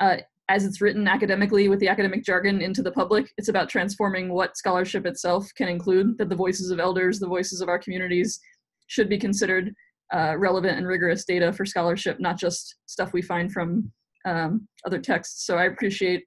[0.01, 0.17] uh,
[0.49, 3.31] as it's written academically with the academic jargon into the public.
[3.37, 7.61] It's about transforming what scholarship itself can include, that the voices of elders, the voices
[7.61, 8.39] of our communities
[8.87, 9.73] should be considered
[10.11, 13.91] uh, relevant and rigorous data for scholarship, not just stuff we find from
[14.25, 15.45] um, other texts.
[15.45, 16.25] So I appreciate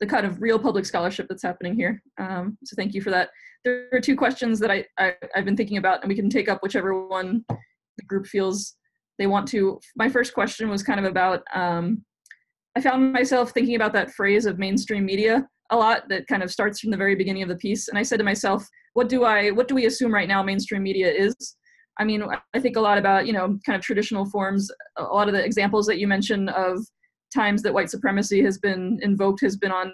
[0.00, 2.02] the kind of real public scholarship that's happening here.
[2.18, 3.30] Um, so thank you for that.
[3.64, 6.50] There are two questions that I, I, have been thinking about, and we can take
[6.50, 8.74] up whichever one the group feels
[9.18, 9.80] they want to.
[9.96, 12.04] My first question was kind of about, um,
[12.76, 16.52] I found myself thinking about that phrase of mainstream media a lot that kind of
[16.52, 17.88] starts from the very beginning of the piece.
[17.88, 20.82] And I said to myself, what do I, what do we assume right now mainstream
[20.82, 21.34] media is?
[21.98, 22.22] I mean,
[22.54, 25.42] I think a lot about, you know, kind of traditional forms, a lot of the
[25.42, 26.86] examples that you mentioned of
[27.34, 29.92] times that white supremacy has been invoked has been on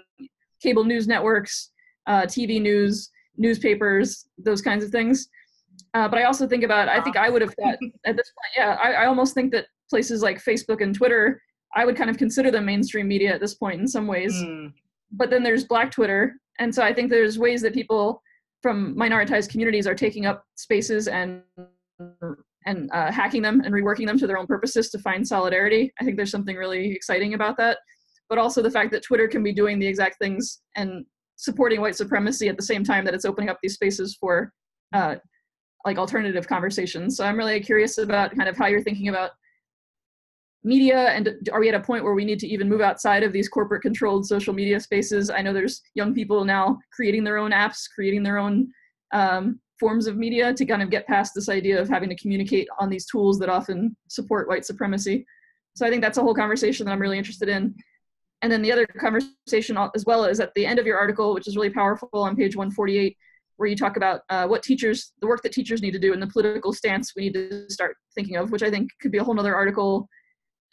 [0.61, 1.71] cable news networks,
[2.07, 5.29] uh, TV news, newspapers, those kinds of things.
[5.93, 8.53] Uh, but I also think about, I think I would have thought at this point,
[8.57, 11.41] yeah, I, I almost think that places like Facebook and Twitter,
[11.75, 14.33] I would kind of consider them mainstream media at this point in some ways.
[14.33, 14.73] Mm.
[15.11, 16.35] But then there's Black Twitter.
[16.59, 18.21] And so I think there's ways that people
[18.61, 21.41] from minoritized communities are taking up spaces and
[22.65, 25.91] and uh, hacking them and reworking them to their own purposes to find solidarity.
[25.99, 27.77] I think there's something really exciting about that.
[28.29, 31.05] But also the fact that Twitter can be doing the exact things and
[31.35, 34.53] supporting white supremacy at the same time that it's opening up these spaces for
[34.93, 35.15] uh,
[35.85, 37.17] like alternative conversations.
[37.17, 39.31] So I'm really curious about kind of how you're thinking about
[40.63, 43.33] media and are we at a point where we need to even move outside of
[43.33, 45.29] these corporate controlled social media spaces?
[45.29, 48.71] I know there's young people now creating their own apps, creating their own
[49.13, 52.67] um, forms of media to kind of get past this idea of having to communicate
[52.79, 55.25] on these tools that often support white supremacy.
[55.75, 57.75] So I think that's a whole conversation that I'm really interested in.
[58.41, 61.47] And then the other conversation as well is at the end of your article, which
[61.47, 63.17] is really powerful on page 148,
[63.57, 66.21] where you talk about uh, what teachers, the work that teachers need to do and
[66.21, 69.23] the political stance we need to start thinking of, which I think could be a
[69.23, 70.07] whole other article.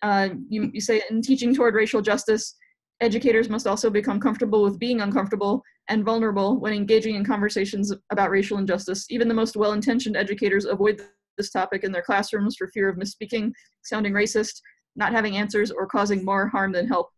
[0.02, 2.54] Uh, you, you say in teaching toward racial justice,
[3.00, 8.30] educators must also become comfortable with being uncomfortable and vulnerable when engaging in conversations about
[8.30, 9.06] racial injustice.
[9.10, 11.02] Even the most well intentioned educators avoid
[11.36, 14.60] this topic in their classrooms for fear of misspeaking, sounding racist,
[14.96, 17.08] not having answers, or causing more harm than help.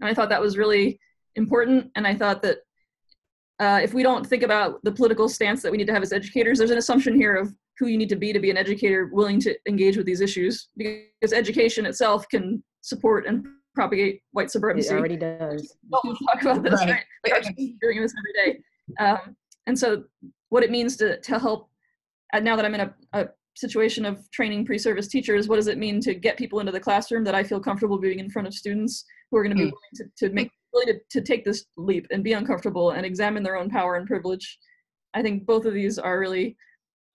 [0.00, 0.98] And I thought that was really
[1.36, 1.90] important.
[1.94, 2.58] And I thought that
[3.60, 6.12] uh, if we don't think about the political stance that we need to have as
[6.12, 9.08] educators, there's an assumption here of who you need to be to be an educator
[9.10, 14.94] willing to engage with these issues because education itself can support and propagate white supremacy.
[14.94, 15.76] It already does.
[15.90, 16.90] We'll talk about this, right?
[16.90, 17.04] right?
[17.24, 18.60] Like I'm doing this every day.
[19.00, 20.04] Um, and so
[20.50, 21.70] what it means to, to help,
[22.32, 25.78] and now that I'm in a, a situation of training pre-service teachers, what does it
[25.78, 28.52] mean to get people into the classroom that I feel comfortable being in front of
[28.52, 29.72] students who are going to be mm.
[29.72, 33.42] willing to, to make, willing to, to take this leap and be uncomfortable and examine
[33.42, 34.58] their own power and privilege.
[35.14, 36.56] I think both of these are really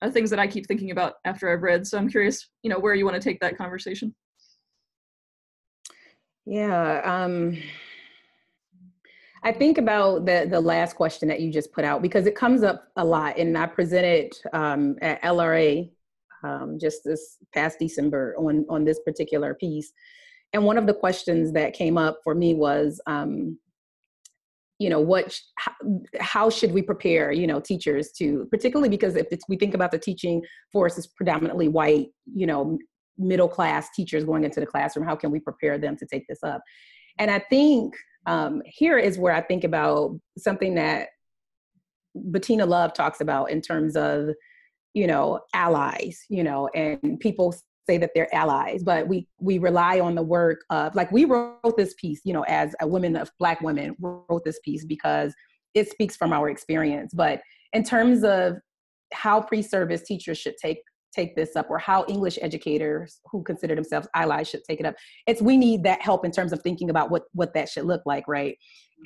[0.01, 1.85] uh, things that I keep thinking about after I've read.
[1.87, 4.13] So I'm curious, you know, where you want to take that conversation.
[6.45, 7.01] Yeah.
[7.03, 7.57] Um,
[9.43, 12.63] I think about the the last question that you just put out because it comes
[12.63, 15.89] up a lot, and I presented um, at LRA
[16.43, 19.93] um, just this past December on on this particular piece,
[20.53, 23.59] and one of the questions that came up for me was, um,
[24.79, 25.71] you know, what how,
[26.19, 29.99] how, should we prepare, you know, teachers to particularly because if we think about the
[29.99, 32.77] teaching force is predominantly white, you know,
[33.17, 36.43] middle class teachers going into the classroom, how can we prepare them to take this
[36.43, 36.61] up?
[37.17, 41.09] And I think um, here is where I think about something that
[42.15, 44.29] Bettina Love talks about in terms of,
[44.93, 47.55] you know, allies, you know, and people
[47.87, 51.77] say that they're allies, but we we rely on the work of like we wrote
[51.77, 55.33] this piece, you know, as a woman of black women wrote this piece because
[55.73, 57.13] it speaks from our experience.
[57.13, 57.41] But
[57.73, 58.55] in terms of
[59.13, 60.79] how pre-service teachers should take
[61.15, 64.95] take this up or how English educators who consider themselves allies should take it up.
[65.27, 68.01] It's we need that help in terms of thinking about what what that should look
[68.05, 68.57] like, right?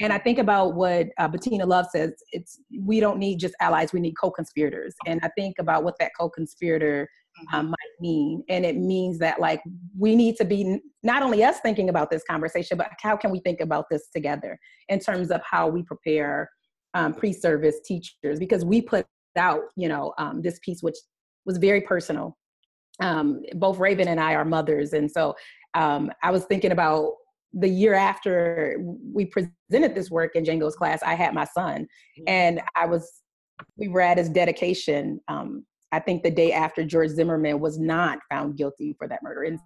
[0.02, 2.14] And I think about what uh, Bettina Love says.
[2.32, 4.96] It's we don't need just allies; we need co-conspirators.
[5.06, 7.10] And I think about what that co-conspirator
[7.54, 7.70] um, mm-hmm.
[7.72, 9.62] might mean, and it means that like
[9.98, 13.40] we need to be not only us thinking about this conversation, but how can we
[13.40, 14.58] think about this together
[14.90, 16.50] in terms of how we prepare
[16.94, 19.06] um, pre-service teachers because we put
[19.38, 20.98] out you know um, this piece which
[21.46, 22.38] was very personal.
[23.02, 25.36] Um, both Raven and I are mothers, and so
[25.74, 27.14] um, I was thinking about
[27.54, 31.02] the year after we presented this work in Django's class.
[31.04, 32.24] I had my son, mm-hmm.
[32.28, 33.22] and I was
[33.78, 35.20] we were at his dedication.
[35.28, 39.44] Um, I think the day after George Zimmerman was not found guilty for that murder,
[39.44, 39.60] and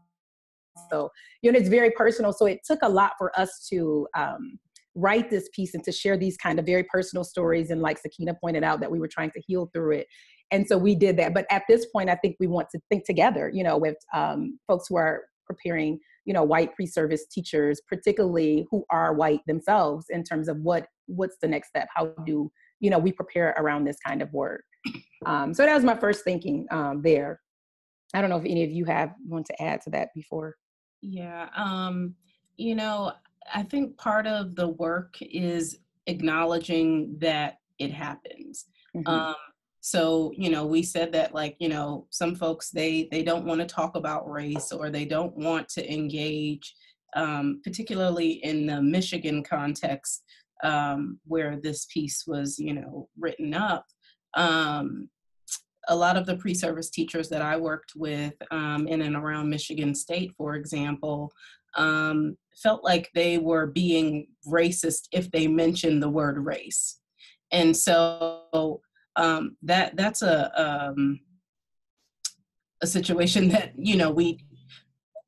[0.89, 1.09] so
[1.41, 2.33] you know it's very personal.
[2.33, 4.57] So it took a lot for us to um,
[4.95, 7.69] write this piece and to share these kind of very personal stories.
[7.69, 10.07] And like Sakeena pointed out, that we were trying to heal through it.
[10.51, 11.33] And so we did that.
[11.33, 14.59] But at this point i think we want to think together you know with um,
[14.67, 20.23] folks who are preparing you know white pre-service teachers particularly who are white themselves in
[20.23, 21.87] terms of what what's the next step?
[21.93, 24.63] How do you know we prepare around this kind of work
[25.25, 27.39] um, so that was my first thinking um, there.
[28.13, 30.55] I don't know if any of you have want to add to that before.
[31.01, 32.15] Yeah um,
[32.57, 33.11] you know
[33.53, 38.65] i think part of the work is acknowledging that it happens.
[38.95, 39.07] Mm-hmm.
[39.07, 39.35] um,
[39.81, 43.59] so you know we said that like you know some folks they they don't want
[43.59, 46.73] to talk about race or they don't want to engage
[47.15, 50.23] um, particularly in the michigan context
[50.63, 53.85] um, where this piece was you know written up
[54.35, 55.09] um,
[55.89, 59.93] a lot of the pre-service teachers that i worked with um, in and around michigan
[59.93, 61.31] state for example
[61.75, 66.99] um, felt like they were being racist if they mentioned the word race.
[67.51, 68.81] And so
[69.15, 71.19] um, that that's a um,
[72.81, 74.43] a situation that you know we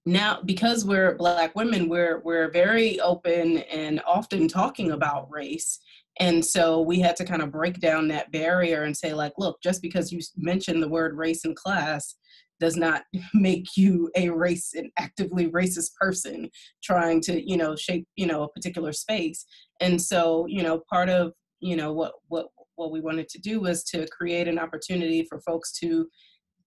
[0.05, 5.79] now because we're black women we're we're very open and often talking about race
[6.19, 9.58] and so we had to kind of break down that barrier and say like look
[9.62, 12.15] just because you mention the word race in class
[12.60, 16.49] does not make you a race an actively racist person
[16.84, 19.45] trying to you know shape you know a particular space.
[19.82, 23.62] And so you know part of you know what what what we wanted to do
[23.62, 26.08] was to create an opportunity for folks to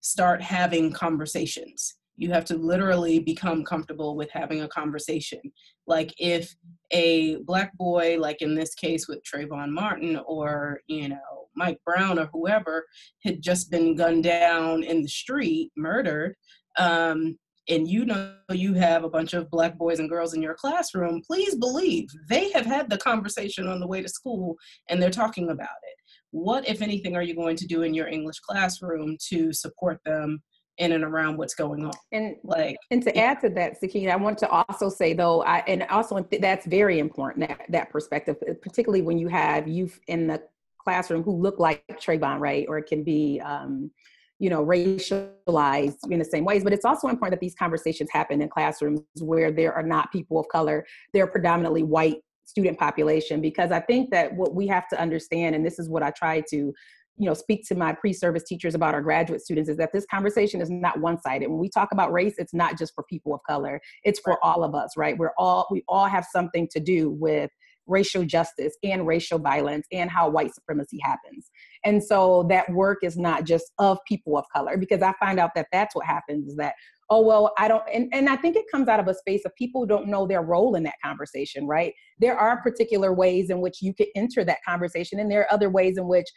[0.01, 5.39] start having conversations you have to literally become comfortable with having a conversation
[5.87, 6.53] like if
[6.91, 12.19] a black boy like in this case with Trayvon Martin or you know Mike Brown
[12.19, 12.85] or whoever
[13.23, 16.35] had just been gunned down in the street murdered
[16.77, 17.37] um,
[17.69, 21.21] and you know you have a bunch of black boys and girls in your classroom,
[21.25, 24.55] please believe they have had the conversation on the way to school
[24.89, 25.95] and they're talking about it.
[26.31, 30.41] What, if anything, are you going to do in your English classroom to support them
[30.79, 31.91] in and around what's going on.
[32.11, 35.59] And like, and to add to that, Sakeena, I want to also say though, I
[35.67, 40.41] and also that's very important that that perspective, particularly when you have youth in the
[40.81, 43.91] classroom who look like Trayvon, right, or it can be um,
[44.39, 46.63] you know, racialized in the same ways.
[46.63, 50.39] But it's also important that these conversations happen in classrooms where there are not people
[50.39, 54.99] of color, they're predominantly white student population, because I think that what we have to
[54.99, 56.73] understand, and this is what I try to
[57.19, 60.61] you know speak to my pre-service teachers about our graduate students is that this conversation
[60.61, 63.79] is not one-sided when we talk about race it's not just for people of color
[64.03, 67.51] it's for all of us right we're all we all have something to do with
[67.89, 71.49] racial justice and racial violence and how white supremacy happens.
[71.83, 75.51] And so that work is not just of people of color, because I find out
[75.55, 76.75] that that's what happens is that,
[77.09, 79.55] oh, well, I don't, and, and I think it comes out of a space of
[79.55, 81.93] people who don't know their role in that conversation, right?
[82.19, 85.71] There are particular ways in which you can enter that conversation, and there are other
[85.71, 86.27] ways in which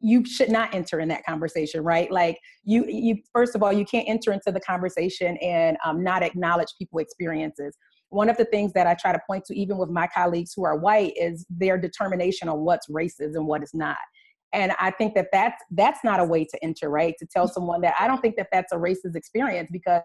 [0.00, 3.84] you should not enter in that conversation right like you you first of all you
[3.84, 7.76] can't enter into the conversation and um, not acknowledge people experiences
[8.10, 10.64] one of the things that I try to point to, even with my colleagues who
[10.64, 13.96] are white, is their determination on what's racist and what is not.
[14.52, 17.14] And I think that that's that's not a way to enter, right?
[17.18, 20.02] To tell someone that I don't think that that's a racist experience because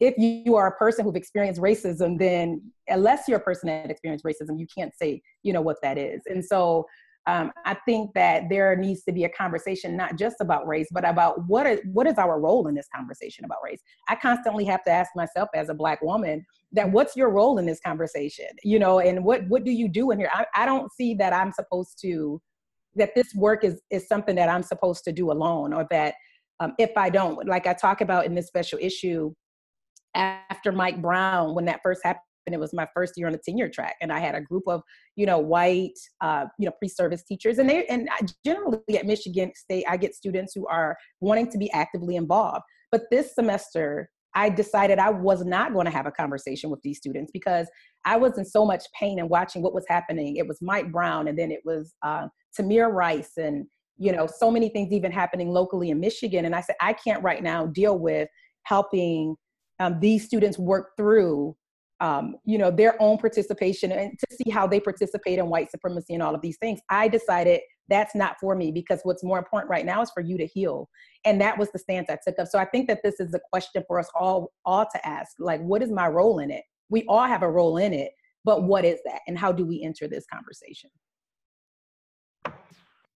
[0.00, 4.24] if you are a person who've experienced racism, then unless you're a person that experienced
[4.24, 6.22] racism, you can't say, you know, what that is.
[6.26, 6.86] And so
[7.26, 11.08] um, I think that there needs to be a conversation not just about race, but
[11.08, 13.80] about what is what is our role in this conversation about race.
[14.08, 17.66] I constantly have to ask myself as a black woman that what's your role in
[17.66, 20.30] this conversation, you know, and what what do you do in here?
[20.32, 22.40] I, I don't see that I'm supposed to
[22.96, 26.14] that this work is is something that I'm supposed to do alone, or that
[26.60, 29.32] um, if I don't, like I talk about in this special issue,
[30.14, 33.68] after Mike Brown, when that first happened, it was my first year on the tenure
[33.68, 34.82] track, and I had a group of
[35.16, 38.08] you know white uh, you know pre-service teachers, and they and
[38.44, 42.62] generally at Michigan State, I get students who are wanting to be actively involved.
[42.90, 46.98] But this semester, I decided I was not going to have a conversation with these
[46.98, 47.68] students because
[48.04, 50.36] I was in so much pain and watching what was happening.
[50.36, 52.28] It was Mike Brown, and then it was uh,
[52.58, 53.66] Tamir Rice, and
[53.98, 56.44] you know so many things even happening locally in Michigan.
[56.44, 58.28] And I said I can't right now deal with
[58.64, 59.36] helping
[59.80, 61.56] um, these students work through
[62.02, 66.12] um, you know their own participation and to see how they participate in white supremacy
[66.14, 69.70] and all of these things i decided that's not for me because what's more important
[69.70, 70.88] right now is for you to heal.
[71.24, 72.46] And that was the stance i took up.
[72.48, 75.60] So i think that this is a question for us all all to ask like
[75.60, 76.64] what is my role in it?
[76.90, 78.12] We all have a role in it
[78.44, 79.20] but what is that?
[79.26, 80.90] And how do we enter this conversation?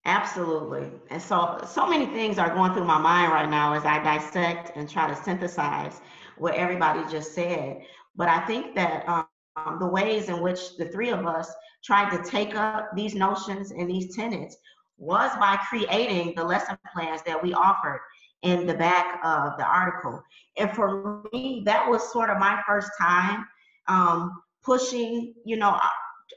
[0.04, 0.88] Absolutely.
[1.10, 4.76] And so, so many things are going through my mind right now as I dissect
[4.76, 6.00] and try to synthesize
[6.38, 7.82] what everybody just said.
[8.16, 11.52] But I think that um, the ways in which the three of us
[11.84, 14.56] tried to take up these notions and these tenets
[14.98, 18.00] was by creating the lesson plans that we offered
[18.42, 20.22] in the back of the article.
[20.56, 23.44] And for me, that was sort of my first time
[23.88, 25.78] um, pushing, you know,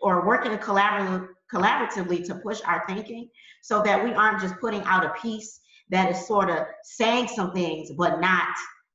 [0.02, 3.30] or working collaboratively, collaboratively to push our thinking
[3.62, 7.52] so that we aren't just putting out a piece that is sort of saying some
[7.52, 8.48] things, but not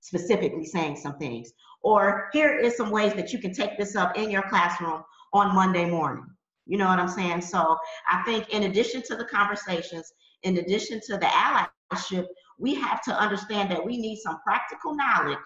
[0.04, 1.50] specifically saying some things.
[1.82, 5.02] Or here is some ways that you can take this up in your classroom
[5.32, 6.26] on Monday morning.
[6.66, 7.40] You know what I'm saying?
[7.40, 7.76] So
[8.10, 12.26] I think in addition to the conversations, in addition to the allyship,
[12.58, 15.38] we have to understand that we need some practical knowledge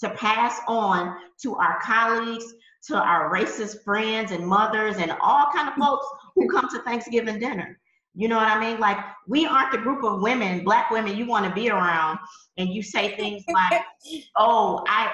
[0.00, 2.44] to pass on to our colleagues,
[2.88, 7.38] to our racist friends and mothers and all kind of folks who come to Thanksgiving
[7.38, 7.78] dinner.
[8.14, 8.78] You know what I mean?
[8.78, 12.18] Like we aren't the group of women, black women you want to be around
[12.58, 13.82] and you say things like,
[14.36, 15.10] "Oh, I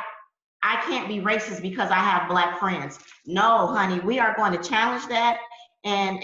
[0.63, 4.69] I can't be racist because I have black friends." No, honey, we are going to
[4.69, 5.39] challenge that
[5.85, 6.23] and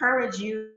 [0.00, 0.70] encourage you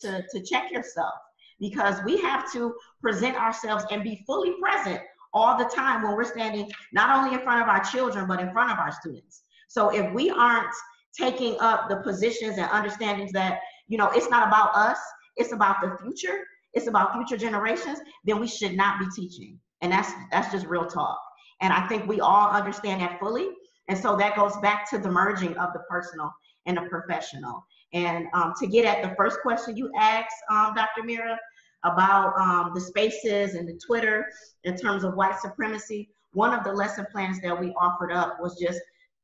[0.00, 1.14] to to check yourself
[1.58, 5.00] because we have to present ourselves and be fully present
[5.32, 8.52] all the time when we're standing not only in front of our children but in
[8.52, 9.42] front of our students.
[9.68, 10.74] So if we aren't
[11.18, 13.58] taking up the positions and understandings that
[13.88, 14.98] you know it's not about us
[15.36, 19.58] it's about the future it's about future generations then we should not be teaching.
[19.82, 21.18] And that's that's just real talk.
[21.60, 23.48] And i think we all understand that fully.
[23.88, 26.30] And so that goes back to the merging of the personal
[26.66, 27.64] and the professional.
[27.92, 31.36] And um, to get at the first question you asked um, dr Mirra
[31.84, 34.26] about um, the spaces and the twitter
[34.64, 38.56] in terms of white supremacy one of the lesson plans that we offered up was
[38.60, 38.80] just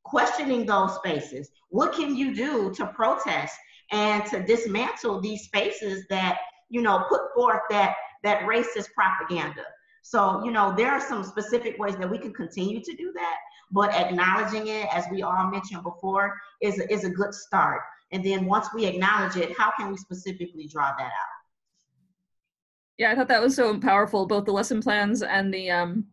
[0.09, 1.51] questioning those spaces.
[1.69, 3.55] What can you do to protest
[3.93, 6.39] and to dismantle these spaces that,
[6.69, 9.63] you know, put forth that that racist propaganda?
[10.03, 13.37] So, you know, there are some specific ways that we can continue to do that,
[13.73, 16.33] but acknowledging it, as we all mentioned before,
[16.63, 17.81] is, is a good start.
[18.13, 21.37] And then once we acknowledge it, how can we specifically draw that out?
[22.99, 26.07] Yeah, I thought that was so powerful, both the lesson plans and the um,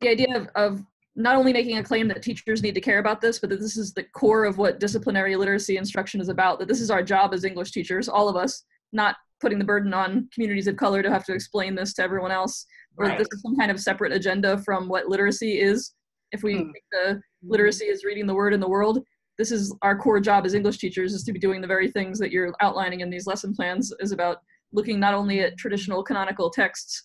[0.00, 0.84] the idea of, of
[1.16, 3.78] not only making a claim that teachers need to care about this, but that this
[3.78, 7.32] is the core of what disciplinary literacy instruction is about, that this is our job
[7.32, 11.10] as English teachers, all of us, not putting the burden on communities of color to
[11.10, 12.66] have to explain this to everyone else,
[12.98, 13.18] or right.
[13.18, 15.94] this is some kind of separate agenda from what literacy is.
[16.32, 16.70] If we hmm.
[16.70, 19.02] think the literacy is reading the word in the world,
[19.38, 22.18] this is our core job as English teachers is to be doing the very things
[22.18, 24.38] that you're outlining in these lesson plans is about
[24.72, 27.02] looking not only at traditional canonical texts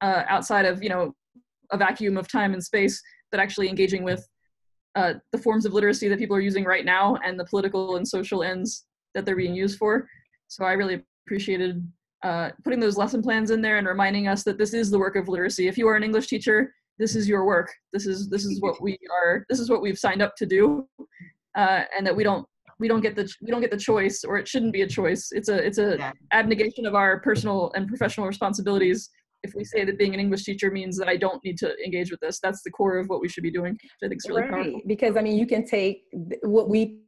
[0.00, 1.14] uh, outside of, you know,
[1.72, 3.02] a vacuum of time and space,
[3.34, 4.24] but actually engaging with
[4.94, 8.06] uh, the forms of literacy that people are using right now and the political and
[8.06, 10.08] social ends that they're being used for.
[10.46, 11.84] So I really appreciated
[12.22, 15.16] uh, putting those lesson plans in there and reminding us that this is the work
[15.16, 15.66] of literacy.
[15.66, 17.72] If you are an English teacher, this is your work.
[17.92, 19.44] This is this is what we are.
[19.48, 20.86] This is what we've signed up to do,
[21.56, 22.46] uh, and that we don't
[22.78, 25.30] we don't get the we don't get the choice, or it shouldn't be a choice.
[25.32, 29.10] It's a it's a abnegation of our personal and professional responsibilities
[29.44, 32.10] if we say that being an English teacher means that I don't need to engage
[32.10, 34.28] with this, that's the core of what we should be doing, which I think is
[34.28, 34.50] really right.
[34.50, 34.80] powerful.
[34.86, 36.04] Because I mean, you can take
[36.42, 37.00] what we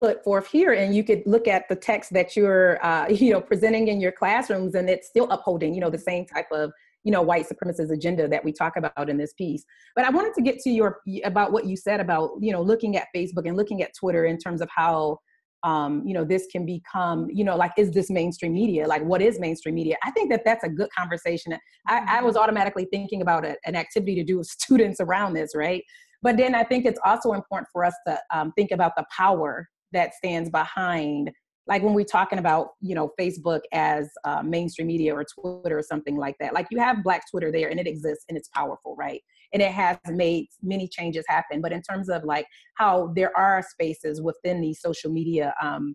[0.00, 3.40] put forth here, and you could look at the text that you're, uh, you know,
[3.40, 6.70] presenting in your classrooms, and it's still upholding, you know, the same type of,
[7.04, 9.64] you know, white supremacist agenda that we talk about in this piece.
[9.96, 12.96] But I wanted to get to your about what you said about, you know, looking
[12.96, 15.18] at Facebook and looking at Twitter in terms of how
[15.62, 18.86] um, you know, this can become, you know, like, is this mainstream media?
[18.86, 19.96] Like, what is mainstream media?
[20.04, 21.52] I think that that's a good conversation.
[21.86, 25.52] I, I was automatically thinking about a, an activity to do with students around this,
[25.54, 25.82] right?
[26.22, 29.68] But then I think it's also important for us to um, think about the power
[29.92, 31.30] that stands behind
[31.66, 35.82] like when we're talking about you know facebook as uh, mainstream media or twitter or
[35.82, 38.96] something like that like you have black twitter there and it exists and it's powerful
[38.98, 39.22] right
[39.52, 41.60] and it has made many changes happen.
[41.60, 45.94] But in terms of like how there are spaces within these social media um,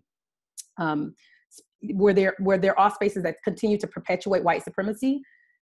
[0.78, 1.14] um,
[1.92, 5.20] where there where there are spaces that continue to perpetuate white supremacy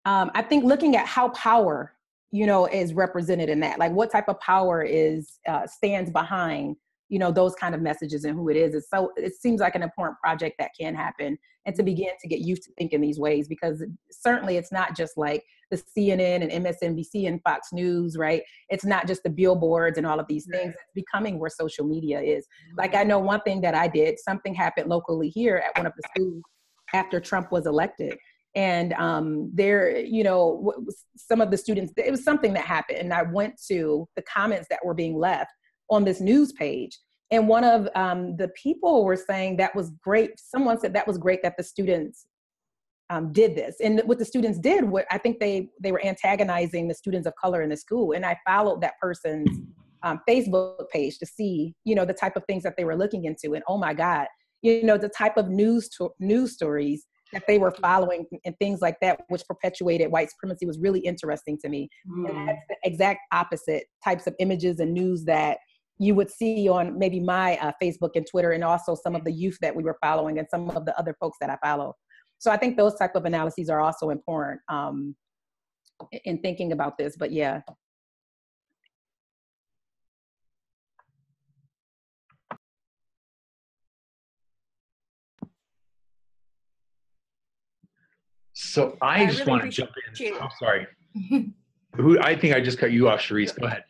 [0.07, 1.93] um, i think looking at how power
[2.33, 6.75] you know is represented in that like what type of power is uh, stands behind
[7.09, 8.75] you know those kind of messages and who it is.
[8.75, 12.29] Is so it seems like an important project that can happen and to begin to
[12.29, 16.67] get used to thinking these ways because certainly it's not just like the cnn and
[16.67, 18.43] msnbc and fox news right?
[18.69, 20.75] It's not just the billboards and all of these things.
[20.75, 22.47] It's becoming where social media is.
[22.77, 25.93] Like i know one thing that i did something happened locally here at one of
[25.97, 26.43] the schools
[26.95, 28.17] after trump was elected.
[28.55, 30.75] And um, there you know
[31.17, 32.99] some of the students it was something that happened.
[32.99, 35.51] And i went to the comments that were being left
[35.91, 36.99] on this news page.
[37.31, 40.39] And one of um, the people were saying that was great.
[40.39, 42.27] Someone said that was great that the students
[43.11, 43.77] um, did this.
[43.81, 47.35] And what the students did, what I think they they were antagonizing the students of
[47.37, 48.13] color in the school.
[48.13, 49.49] And I followed that person's
[50.03, 53.25] um, Facebook page to see, you know, the type of things that they were looking
[53.25, 53.55] into.
[53.55, 54.27] And oh my God,
[54.63, 58.81] you know, the type of news to- news stories that they were following and things
[58.81, 61.89] like that, which perpetuated white supremacy, was really interesting to me.
[62.09, 62.31] Mm.
[62.31, 65.59] And that's the exact opposite types of images and news that
[65.99, 69.33] you would see on maybe my uh, Facebook and Twitter, and also some of the
[69.33, 71.95] youth that we were following, and some of the other folks that I follow.
[72.39, 75.17] So I think those type of analyses are also important um,
[76.25, 77.17] in thinking about this.
[77.17, 77.61] But yeah.
[88.53, 90.35] So I, I just really want to jump in.
[90.35, 90.87] I'm oh, sorry.
[91.97, 93.59] Who I think I just cut you off, Cherise.
[93.59, 93.85] Go ahead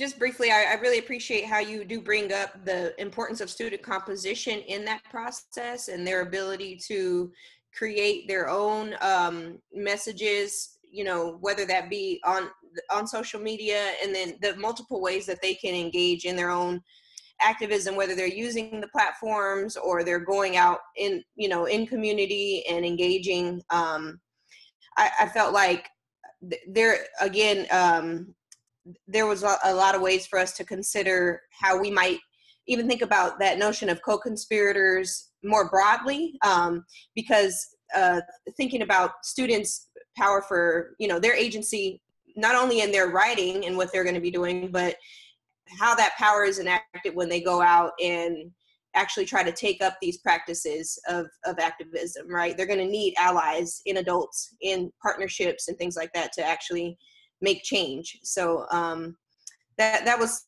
[0.00, 3.82] just briefly, I, I, really appreciate how you do bring up the importance of student
[3.82, 7.30] composition in that process and their ability to
[7.76, 10.78] create their own um, messages.
[10.90, 12.48] You know, whether that be on
[12.90, 16.80] on social media, and then the multiple ways that they can engage in their own
[17.42, 22.64] activism, whether they're using the platforms or they're going out in you know in community
[22.70, 23.60] and engaging.
[23.68, 24.18] Um,
[24.96, 25.88] I, I felt like
[26.66, 28.34] there again um,
[29.06, 32.18] there was a lot of ways for us to consider how we might
[32.66, 38.20] even think about that notion of co-conspirators more broadly um, because uh,
[38.56, 42.00] thinking about students power for you know their agency
[42.36, 44.96] not only in their writing and what they're going to be doing but
[45.78, 48.50] how that power is enacted when they go out and
[48.94, 52.56] actually try to take up these practices of, of activism right?
[52.56, 56.98] They're going to need allies in adults in partnerships and things like that to actually
[57.40, 58.18] make change.
[58.22, 59.16] So um,
[59.78, 60.46] that that was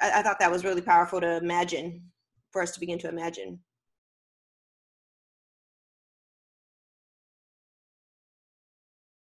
[0.00, 2.02] I, I thought that was really powerful to imagine
[2.50, 3.58] for us to begin to imagine.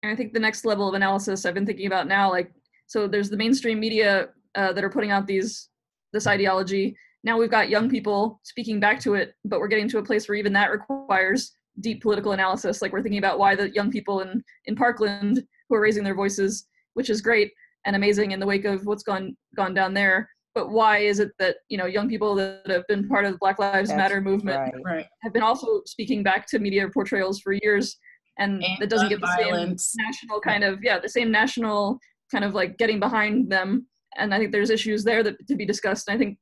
[0.03, 2.51] And I think the next level of analysis I've been thinking about now, like,
[2.87, 5.69] so there's the mainstream media uh, that are putting out these
[6.13, 6.95] this ideology.
[7.23, 10.27] Now we've got young people speaking back to it, but we're getting to a place
[10.27, 12.81] where even that requires deep political analysis.
[12.81, 16.15] Like we're thinking about why the young people in in Parkland who are raising their
[16.15, 17.51] voices which is great
[17.85, 20.29] and amazing in the wake of what's gone gone down there.
[20.53, 23.37] But why is it that you know young people that have been part of the
[23.37, 25.05] Black Lives That's Matter movement right.
[25.23, 27.97] have been also speaking back to media portrayals for years,
[28.37, 29.93] and, and that doesn't get the violence.
[29.97, 31.99] same national kind of yeah the same national
[32.31, 33.87] kind of like getting behind them.
[34.17, 36.07] And I think there's issues there that to be discussed.
[36.07, 36.37] And I think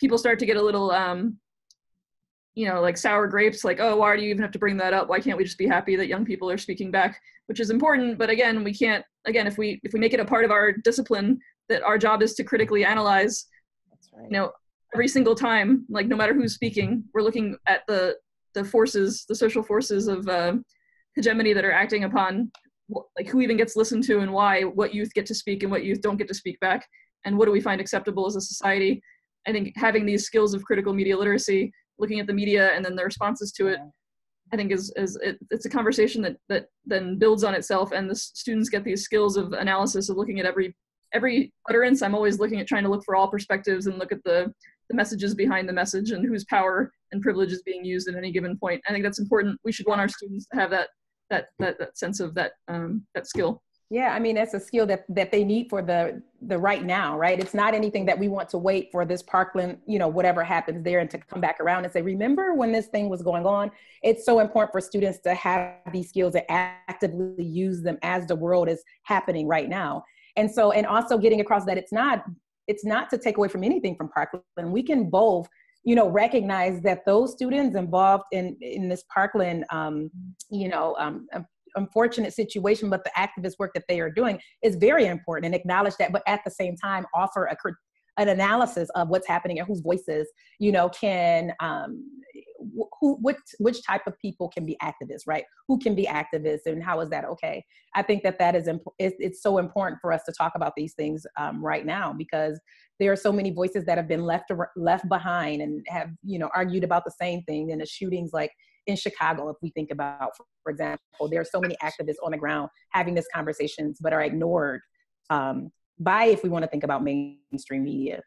[0.00, 1.38] people start to get a little um,
[2.54, 4.92] you know, like sour grapes, like, oh, why do you even have to bring that
[4.92, 5.08] up?
[5.08, 7.18] Why can't we just be happy that young people are speaking back?
[7.46, 9.04] Which is important, but again, we can't.
[9.26, 12.22] Again, if we if we make it a part of our discipline that our job
[12.22, 13.46] is to critically analyze,
[14.14, 14.24] right.
[14.24, 14.52] you know,
[14.94, 18.16] every single time, like no matter who's speaking, we're looking at the
[18.54, 20.54] the forces, the social forces of uh,
[21.14, 22.50] hegemony that are acting upon,
[23.16, 25.84] like who even gets listened to and why, what youth get to speak and what
[25.84, 26.86] youth don't get to speak back,
[27.24, 29.02] and what do we find acceptable as a society.
[29.46, 32.94] I think having these skills of critical media literacy looking at the media and then
[32.94, 33.78] the responses to it
[34.52, 38.08] I think is is it, it's a conversation that that then builds on itself, and
[38.08, 40.76] the students get these skills of analysis of looking at every
[41.14, 42.02] every utterance.
[42.02, 44.52] I'm always looking at trying to look for all perspectives and look at the
[44.88, 48.30] the messages behind the message and whose power and privilege is being used at any
[48.30, 48.82] given point.
[48.86, 49.58] I think that's important.
[49.64, 50.88] We should want our students to have that
[51.30, 53.62] that that, that sense of that um, that skill.
[53.92, 57.18] Yeah, I mean that's a skill that that they need for the the right now,
[57.18, 57.38] right?
[57.38, 60.82] It's not anything that we want to wait for this Parkland, you know, whatever happens
[60.82, 63.70] there and to come back around and say, remember when this thing was going on?
[64.02, 68.34] It's so important for students to have these skills and actively use them as the
[68.34, 70.04] world is happening right now.
[70.36, 72.24] And so, and also getting across that it's not
[72.68, 74.72] it's not to take away from anything from Parkland.
[74.72, 75.46] We can both
[75.84, 80.10] you know recognize that those students involved in in this parkland um,
[80.50, 81.26] you know um,
[81.76, 85.94] unfortunate situation, but the activist work that they are doing is very important and acknowledge
[85.98, 87.56] that, but at the same time offer a
[88.18, 92.04] an analysis of what's happening and whose voices you know can um,
[93.00, 95.44] who which which type of people can be activists right?
[95.68, 97.64] Who can be activists and how is that okay?
[97.94, 100.72] I think that that is imp- it's, it's so important for us to talk about
[100.76, 102.60] these things um, right now because
[103.00, 106.50] there are so many voices that have been left left behind and have you know
[106.54, 108.52] argued about the same thing and the shootings like
[108.86, 110.30] in Chicago, if we think about,
[110.62, 114.22] for example, there are so many activists on the ground having these conversations, but are
[114.22, 114.80] ignored
[115.30, 118.20] um, by, if we want to think about mainstream media.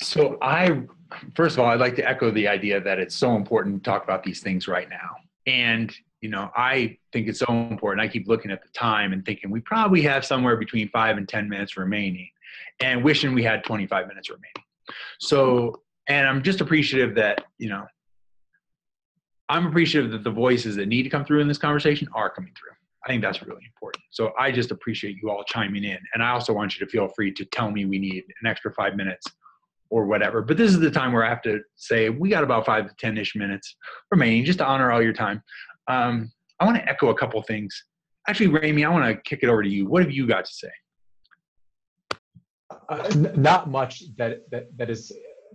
[0.00, 0.82] So I,
[1.34, 4.04] first of all, I'd like to echo the idea that it's so important to talk
[4.04, 5.16] about these things right now.
[5.46, 8.04] And, you know, I think it's so important.
[8.04, 11.28] I keep looking at the time and thinking we probably have somewhere between five and
[11.28, 12.28] 10 minutes remaining
[12.80, 14.52] and wishing we had 25 minutes remaining.
[15.20, 17.86] So, and I'm just appreciative that, you know,
[19.48, 22.52] I'm appreciative that the voices that need to come through in this conversation are coming
[22.58, 22.70] through.
[23.04, 24.02] I think that's really important.
[24.10, 25.98] So I just appreciate you all chiming in.
[26.14, 28.72] And I also want you to feel free to tell me we need an extra
[28.72, 29.26] five minutes
[29.90, 30.40] or whatever.
[30.40, 32.94] But this is the time where I have to say we got about five to
[32.98, 33.76] 10 ish minutes
[34.10, 35.42] remaining just to honor all your time.
[35.88, 37.84] Um, I want to echo a couple things.
[38.26, 39.86] Actually, Remi, I want to kick it over to you.
[39.86, 40.70] What have you got to say?
[42.88, 45.12] Uh, not much that, that that is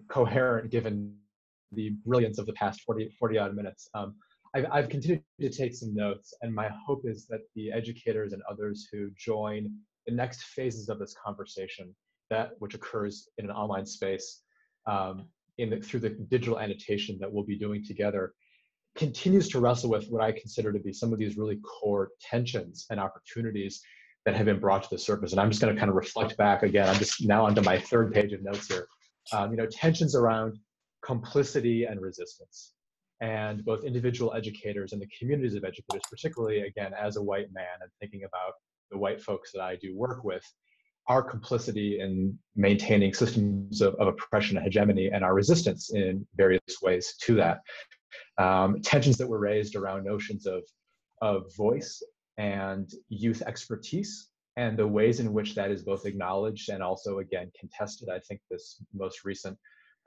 [0.09, 1.15] coherent given
[1.71, 3.89] the brilliance of the past 40, 40 odd minutes.
[3.93, 4.15] Um,
[4.55, 8.41] I've, I've continued to take some notes, and my hope is that the educators and
[8.49, 9.71] others who join
[10.07, 11.95] the next phases of this conversation,
[12.29, 14.41] that which occurs in an online space,
[14.87, 15.27] um,
[15.59, 18.33] in the, through the digital annotation that we'll be doing together,
[18.95, 22.85] continues to wrestle with what I consider to be some of these really core tensions
[22.89, 23.81] and opportunities
[24.25, 25.31] that have been brought to the surface.
[25.31, 26.87] And I'm just going to kind of reflect back again.
[26.87, 28.87] I'm just now onto my third page of notes here.
[29.31, 30.57] Um, you know, tensions around
[31.03, 32.73] complicity and resistance.
[33.21, 37.65] And both individual educators and the communities of educators, particularly again, as a white man
[37.81, 38.53] and thinking about
[38.91, 40.43] the white folks that I do work with,
[41.07, 46.61] our complicity in maintaining systems of, of oppression and hegemony and our resistance in various
[46.81, 47.61] ways to that.
[48.37, 50.63] Um, tensions that were raised around notions of,
[51.21, 52.01] of voice
[52.39, 57.51] and youth expertise and the ways in which that is both acknowledged and also again
[57.59, 58.09] contested.
[58.09, 59.57] I think this most recent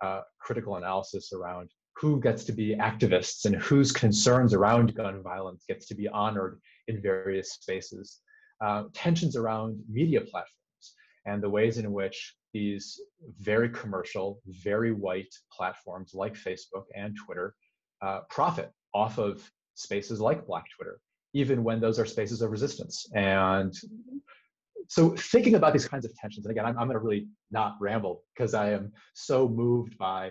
[0.03, 5.65] uh, critical analysis around who gets to be activists and whose concerns around gun violence
[5.69, 6.59] gets to be honored
[6.89, 8.21] in various spaces.
[8.65, 10.95] Uh, tensions around media platforms
[11.27, 12.99] and the ways in which these
[13.41, 17.55] very commercial, very white platforms like Facebook and Twitter
[18.01, 20.99] uh, profit off of spaces like Black Twitter
[21.35, 23.09] even when those are spaces of resistance.
[23.15, 23.75] And
[24.89, 27.77] so thinking about these kinds of tensions, and again, I'm, I'm going to really not
[27.81, 30.31] ramble because I am so moved by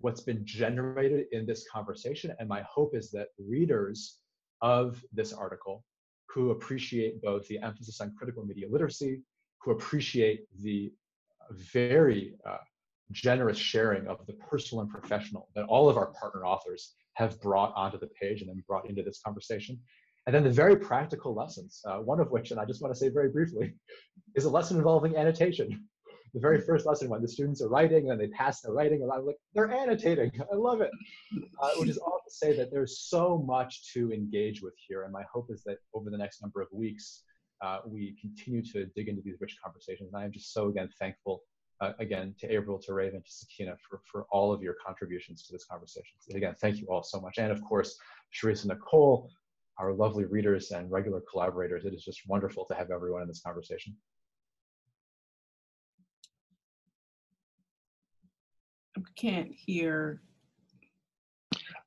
[0.00, 2.34] what's been generated in this conversation.
[2.38, 4.18] And my hope is that readers
[4.62, 5.84] of this article
[6.28, 9.22] who appreciate both the emphasis on critical media literacy,
[9.60, 10.92] who appreciate the
[11.52, 12.56] very uh,
[13.12, 17.72] generous sharing of the personal and professional that all of our partner authors have brought
[17.76, 19.78] onto the page and then brought into this conversation,
[20.26, 22.98] and then the very practical lessons, uh, one of which, and I just want to
[22.98, 23.74] say very briefly,
[24.34, 25.86] is a lesson involving annotation.
[26.32, 29.12] The very first lesson when the students are writing and they pass their writing, and
[29.12, 30.32] I'm like, they're annotating.
[30.52, 30.90] I love it.
[31.62, 35.04] Uh, which is all to say that there's so much to engage with here.
[35.04, 37.22] And my hope is that over the next number of weeks,
[37.60, 40.12] uh, we continue to dig into these rich conversations.
[40.12, 41.42] And I am just so, again, thankful
[41.80, 45.52] uh, again to April, to Raven, to Sakeena for, for all of your contributions to
[45.52, 46.16] this conversation.
[46.28, 47.38] And again, thank you all so much.
[47.38, 47.96] And of course,
[48.32, 49.30] Cherise and Nicole,
[49.78, 51.84] our lovely readers and regular collaborators.
[51.84, 53.96] It is just wonderful to have everyone in this conversation.
[58.96, 60.22] I can't hear.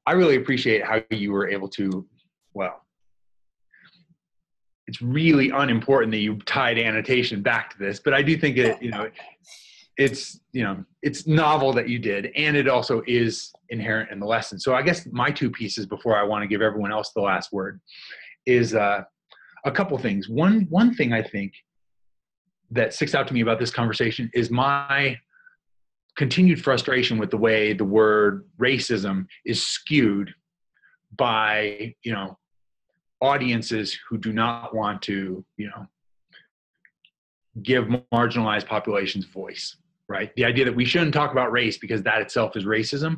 [0.05, 2.05] I really appreciate how you were able to,
[2.53, 2.81] well,
[4.87, 8.81] it's really unimportant that you tied annotation back to this, but I do think it,
[8.81, 9.09] you know,
[9.97, 14.25] it's you know it's novel that you did and it also is inherent in the
[14.25, 14.59] lesson.
[14.59, 17.51] So i guess my two pieces before i want to give everyone else the last
[17.51, 17.79] word
[18.45, 19.03] is uh,
[19.65, 20.29] a couple things.
[20.29, 21.53] One one thing i think
[22.71, 25.17] that sticks out to me about this conversation is my
[26.15, 30.33] continued frustration with the way the word racism is skewed
[31.15, 32.37] by you know
[33.21, 35.85] audiences who do not want to you know
[37.63, 39.77] give marginalized populations voice
[40.09, 43.17] right the idea that we shouldn't talk about race because that itself is racism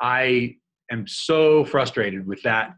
[0.00, 0.54] i
[0.90, 2.74] am so frustrated with that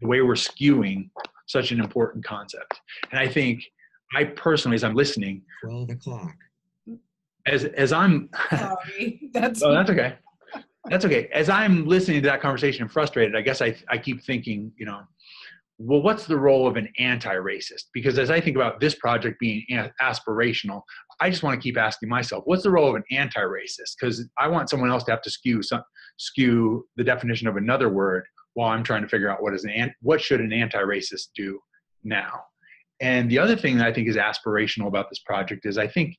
[0.00, 1.08] the way we're skewing
[1.46, 2.80] such an important concept
[3.10, 3.62] and i think
[4.14, 6.34] i personally as i'm listening 12 o'clock.
[7.46, 10.16] as as i'm Sorry, that's Oh, that's okay.
[10.88, 11.28] That's okay.
[11.32, 14.86] As I'm listening to that conversation and frustrated, I guess I, I keep thinking, you
[14.86, 15.00] know,
[15.78, 17.84] well, what's the role of an anti-racist?
[17.92, 19.64] Because as I think about this project being
[20.00, 20.82] aspirational,
[21.20, 23.96] I just want to keep asking myself, what's the role of an anti-racist?
[24.00, 25.82] Because I want someone else to have to skew some,
[26.16, 28.24] skew the definition of another word
[28.54, 31.60] while I'm trying to figure out what is an what should an anti-racist do
[32.04, 32.40] now.
[33.00, 36.16] And the other thing that I think is aspirational about this project is I think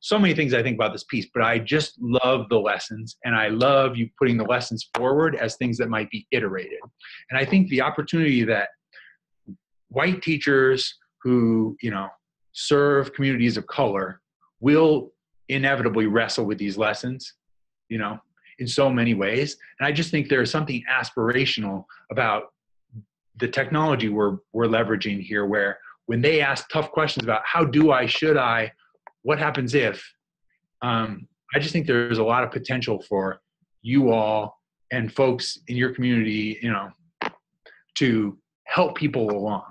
[0.00, 3.34] so many things I think about this piece, but I just love the lessons and
[3.34, 6.78] I love you putting the lessons forward as things that might be iterated.
[7.30, 8.68] And I think the opportunity that
[9.88, 12.08] white teachers who, you know,
[12.52, 14.20] serve communities of color
[14.60, 15.12] will
[15.48, 17.34] inevitably wrestle with these lessons,
[17.88, 18.18] you know,
[18.58, 19.56] in so many ways.
[19.78, 22.44] And I just think there's something aspirational about
[23.38, 27.90] the technology we're we're leveraging here where when they ask tough questions about how do
[27.90, 28.72] I, should I,
[29.26, 29.96] what happens if
[30.82, 33.40] um, i just think there's a lot of potential for
[33.82, 34.60] you all
[34.92, 36.88] and folks in your community you know
[37.96, 39.64] to help people along.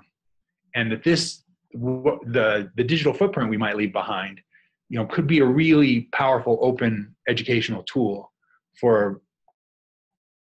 [0.74, 1.42] And that this
[1.72, 4.40] the the digital footprint we might leave behind
[4.88, 8.32] you know could be a really powerful open educational tool
[8.80, 9.20] for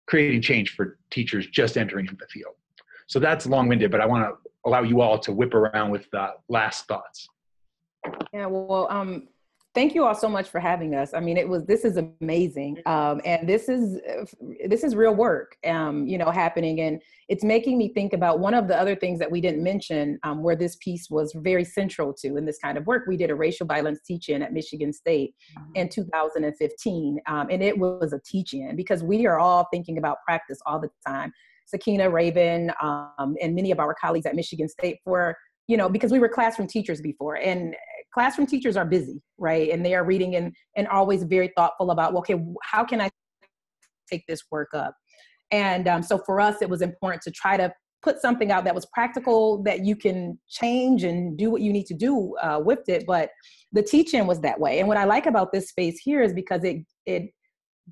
[0.06, 2.54] creating change for teachers just entering the field.
[3.08, 6.30] So that's long-winded but i want to allow you all to whip around with the
[6.50, 7.28] last thoughts
[8.34, 9.28] Yeah, well, um,
[9.78, 11.14] thank you all so much for having us.
[11.14, 14.26] I mean, it was this is amazing, um, and this is uh,
[14.68, 18.56] this is real work, um, you know, happening, and it's making me think about one
[18.56, 22.12] of the other things that we didn't mention, um, where this piece was very central
[22.14, 23.04] to in this kind of work.
[23.08, 25.36] We did a racial violence teach-in at Michigan State
[25.76, 30.58] in 2015, um, and it was a teach-in because we are all thinking about practice
[30.66, 31.32] all the time.
[31.74, 35.36] Sakeena Raven um, and many of our colleagues at Michigan State for
[35.68, 37.76] you know because we were classroom teachers before and
[38.14, 39.70] classroom teachers are busy right?
[39.72, 43.10] And they are reading and and always very thoughtful about well, okay how can i
[44.10, 44.96] take this work up?
[45.52, 48.76] And um, so for us it was important to try to put something out that
[48.76, 52.88] was practical that you can change and do what you need to do uh, with
[52.88, 53.32] it but
[53.74, 54.80] the teaching was that way.
[54.80, 57.24] And what i like about this space here is because it it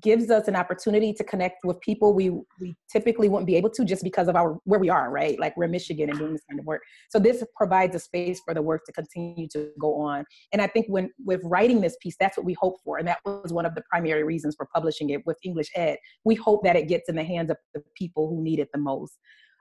[0.02, 2.30] gives us an opportunity to connect with people we
[2.60, 5.38] we typically wouldn't be able to just because of our where we are right?
[5.40, 6.82] Like we're in michigan and doing this kind of work.
[7.10, 10.24] So this provides a space for the work to continue to go on.
[10.52, 12.98] And i think when with writing this piece that's what we hope for.
[12.98, 15.98] And that was one of the primary reasons for publishing it with english ed.
[16.24, 18.80] We hope that it gets in the hands of the people who need it the
[18.80, 19.18] most.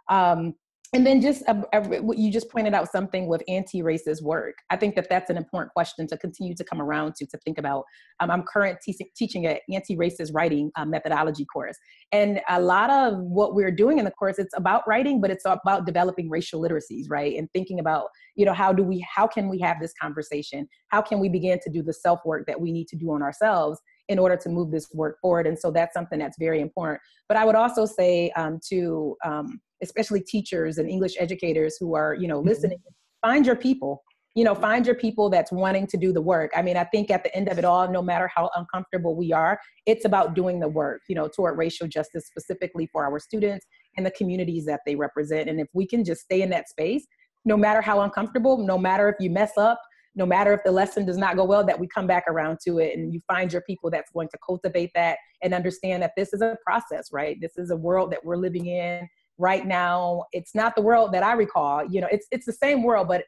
[0.10, 0.54] Um,
[0.96, 4.56] and then just uh, uh, you just pointed out something with anti-racist work.
[4.70, 7.58] I think that that's an important question to continue to come around to to think
[7.58, 7.84] about.
[8.22, 11.78] Um, i'm current te- teaching an anti-racist writing uh, methodology course.
[12.14, 15.44] And a lot of what we're doing in the course it's about writing but it's
[15.46, 17.38] about developing racial literacies right?
[17.38, 20.68] And thinking about you know how do we how can we have this conversation?
[20.88, 23.22] How can we begin to do the self work that we need to do on
[23.22, 25.46] ourselves in order to move this work forward?
[25.46, 27.02] And so that's something that's very important.
[27.28, 32.14] But i would also say um, to um, especially teachers and english educators who are
[32.16, 32.50] you know mm-hmm.
[32.50, 32.80] listening
[33.26, 34.04] find your people.
[34.36, 36.52] You know find your people that's wanting to do the work.
[36.58, 39.32] I mean i think at the end of it all no matter how uncomfortable we
[39.32, 43.66] are it's about doing the work you know toward racial justice specifically for our students
[43.96, 45.50] and the communities that they represent.
[45.50, 47.08] And if we can just stay in that space
[47.46, 49.80] no matter how uncomfortable no matter if you mess up
[50.18, 52.80] no matter if the lesson does not go well that we come back around to
[52.80, 56.34] it and you find your people that's going to cultivate that and understand that this
[56.34, 57.38] is a process right?
[57.40, 59.08] This is a world that we're living in
[59.38, 62.84] right now it's not the world that i recall you know it's it's the same
[62.84, 63.24] world but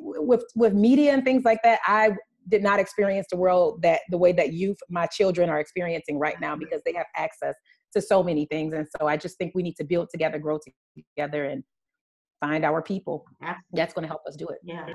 [0.00, 2.10] with with media and things like that i
[2.48, 6.40] did not experience the world that the way that you my children are experiencing right
[6.40, 7.54] now because they have access
[7.92, 10.58] to so many things and so i just think we need to build together grow
[11.16, 11.62] together and
[12.40, 13.24] find our people
[13.72, 14.86] that's going to help us do it Yeah.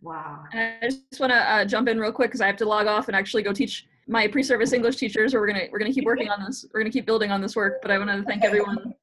[0.00, 0.44] Wow.
[0.52, 2.86] And I just want to uh, jump in real quick because I have to log
[2.86, 5.34] off and actually go teach my pre-service English teachers.
[5.34, 6.64] Or we're gonna we're gonna keep working on this.
[6.72, 7.82] We're gonna keep building on this work.
[7.82, 8.94] But I want to thank everyone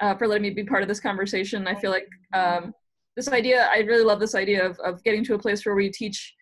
[0.00, 1.66] uh, for letting me be part of this conversation.
[1.66, 2.72] I feel like um,
[3.16, 3.68] this idea.
[3.72, 6.34] I really love this idea of of getting to a place where we teach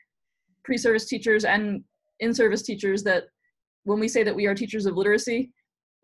[0.65, 1.83] pre-service teachers and
[2.21, 3.25] in-service teachers that
[3.85, 5.51] when we say that we are teachers of literacy,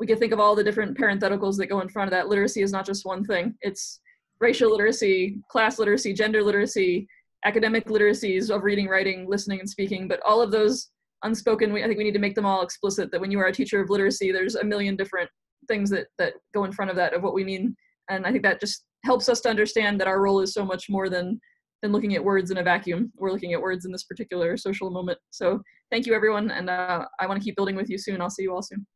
[0.00, 2.28] we can think of all the different parentheticals that go in front of that.
[2.28, 3.54] Literacy is not just one thing.
[3.60, 4.00] It's
[4.40, 7.06] racial literacy, class literacy, gender literacy,
[7.44, 10.08] academic literacies of reading, writing, listening, and speaking.
[10.08, 10.88] But all of those
[11.24, 13.46] unspoken, we, I think we need to make them all explicit that when you are
[13.46, 15.30] a teacher of literacy, there's a million different
[15.66, 17.76] things that, that go in front of that of what we mean.
[18.10, 20.88] And I think that just helps us to understand that our role is so much
[20.88, 21.40] more than
[21.82, 23.12] than looking at words in a vacuum.
[23.14, 25.18] We're looking at words in this particular social moment.
[25.28, 25.60] So
[25.90, 26.50] thank you, everyone.
[26.50, 28.22] And uh, I want to keep building with you soon.
[28.22, 28.86] I'll see you all soon.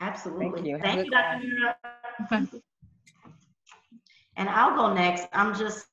[0.00, 0.50] Absolutely.
[0.50, 0.78] Thank you.
[0.80, 1.44] Thank you, Dr.
[2.32, 2.62] Mirra.
[4.38, 5.28] And I'll go next.
[5.34, 5.84] I'm just,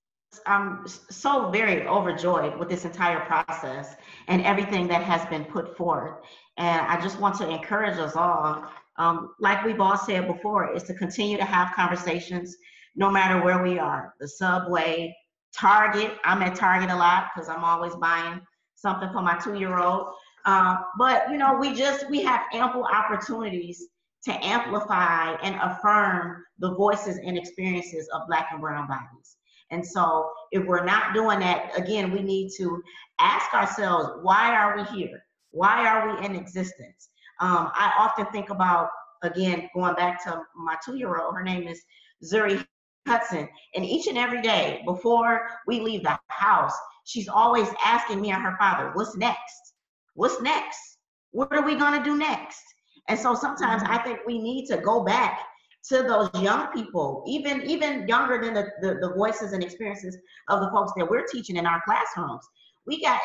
[0.45, 3.97] I'm so very overjoyed with this entire process
[4.30, 6.21] and everything that has been put forth.
[6.57, 10.83] And I just want to encourage us all, um, like we've all said before, is
[10.83, 12.55] to continue to have conversations
[12.95, 14.13] no matter where we are.
[14.19, 15.15] The subway,
[15.55, 16.17] Target.
[16.25, 18.41] I'm at Target a lot because I'm always buying
[18.75, 20.07] something for my two-year-old.
[20.45, 23.87] Uh, but you know, we just we have ample opportunities
[24.23, 29.37] to amplify and affirm the voices and experiences of Black and Brown bodies.
[29.71, 32.81] And so, if we're not doing that, again, we need to
[33.19, 35.21] ask ourselves, why are we here?
[35.51, 37.09] Why are we in existence?
[37.39, 38.89] Um, I often think about,
[39.23, 41.35] again, going back to my two-year-old.
[41.35, 41.81] Her name is
[42.23, 42.65] Zuri
[43.07, 43.47] Hudson.
[43.75, 46.73] And each and every day before we leave the house,
[47.05, 49.73] she's always asking me and her father, what's next?
[50.15, 50.97] What's next?
[51.31, 52.63] What are we going to do next?
[53.07, 55.39] And so sometimes I think we need to go back
[55.89, 60.17] to those young people, even even younger than the, the, the voices and experiences
[60.49, 62.45] of the folks that we're teaching in our classrooms.
[62.88, 63.21] We got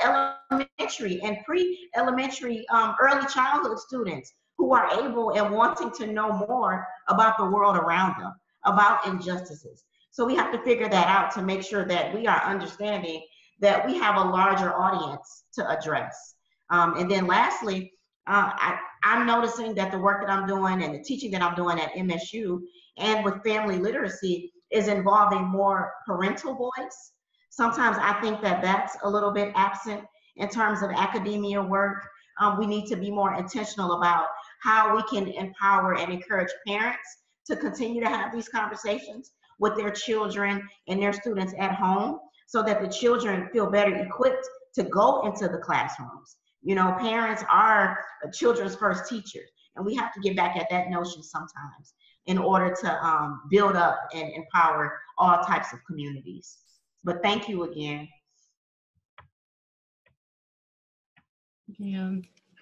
[0.51, 6.87] elementary and pre-elementary um, early childhood students who are able and wanting to know more
[7.09, 8.33] about the world around them
[8.65, 9.85] about injustices.
[10.11, 13.25] So we have to figure that out to make sure that we are understanding
[13.61, 16.35] that we have a larger audience to address.
[16.71, 17.93] Um, and then lastly,
[18.27, 21.55] uh, I, I'm noticing that the work that I'm doing and the teaching that I'm
[21.55, 22.61] doing at MSU
[22.99, 27.13] and with family literacy is involving more parental voice.
[27.53, 30.01] Sometimes I think that that's a little bit absent
[30.37, 32.09] in terms of academia work.
[32.41, 34.29] Um, we need to be more intentional about
[34.63, 37.07] how we can empower and encourage parents
[37.47, 42.63] to continue to have these conversations with their children and their students at home so
[42.63, 46.37] that the children feel better equipped to go into the classrooms.
[46.63, 50.89] You know, parents are children's first teachers, and we have to get back at that
[50.89, 51.93] notion sometimes
[52.25, 56.57] in order to um, build up and empower all types of communities.
[57.05, 58.09] But thank you again.
[61.79, 62.13] Yeah,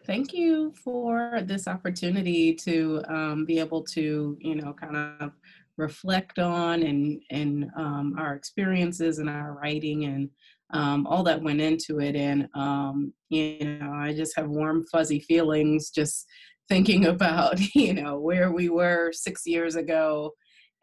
[0.07, 5.33] thank you for this opportunity to um, be able to, you know, kind of
[5.77, 10.31] reflect on and and um, our experiences and our writing and
[10.73, 12.17] um, all that went into it.
[12.17, 16.27] And um, you know, I just have warm, fuzzy feelings just
[16.69, 20.33] thinking about, you know, where we were six years ago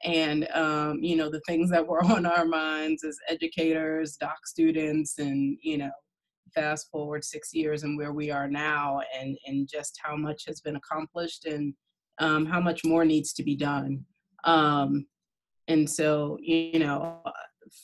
[0.03, 5.17] and um, you know the things that were on our minds as educators doc students
[5.19, 5.91] and you know
[6.53, 10.61] fast forward six years and where we are now and and just how much has
[10.61, 11.73] been accomplished and
[12.19, 14.03] um, how much more needs to be done.
[14.43, 15.05] Um,
[15.67, 17.21] and so you know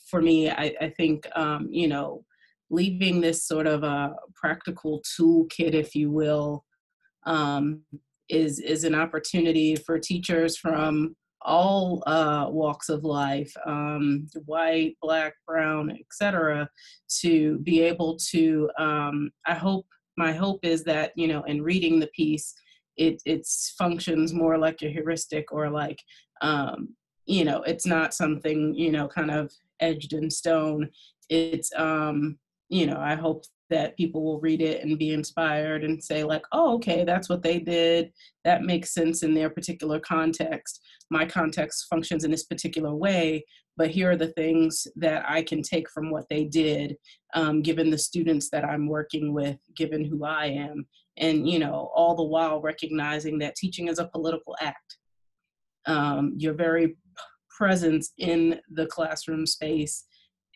[0.08, 2.24] for me i, I think um, you know
[2.70, 6.64] leaving this sort of a practical toolkit if you will
[7.26, 7.82] um,
[8.28, 15.34] is is an opportunity for teachers from all uh, walks of life, um, white, black,
[15.46, 16.68] brown, etc.,
[17.20, 18.70] to be able to.
[18.78, 19.86] Um, I hope
[20.16, 22.54] my hope is that you know, in reading the piece,
[22.96, 23.46] it it
[23.78, 26.00] functions more like a heuristic or like
[26.40, 26.94] um,
[27.26, 30.90] you know, it's not something you know, kind of edged in stone.
[31.30, 32.38] It's um,
[32.68, 36.44] you know, I hope that people will read it and be inspired and say like
[36.52, 38.12] oh okay that's what they did.
[38.44, 40.80] That makes sense in their particular context.
[41.10, 43.44] My context functions in this particular way
[43.76, 46.96] but here are the things that i can take from what they did
[47.34, 50.86] um, given the students that i'm working with given who i am
[51.16, 54.98] and you know all the while recognizing that teaching is a political act.
[55.86, 56.96] Um, your very
[57.56, 60.04] presence in the classroom space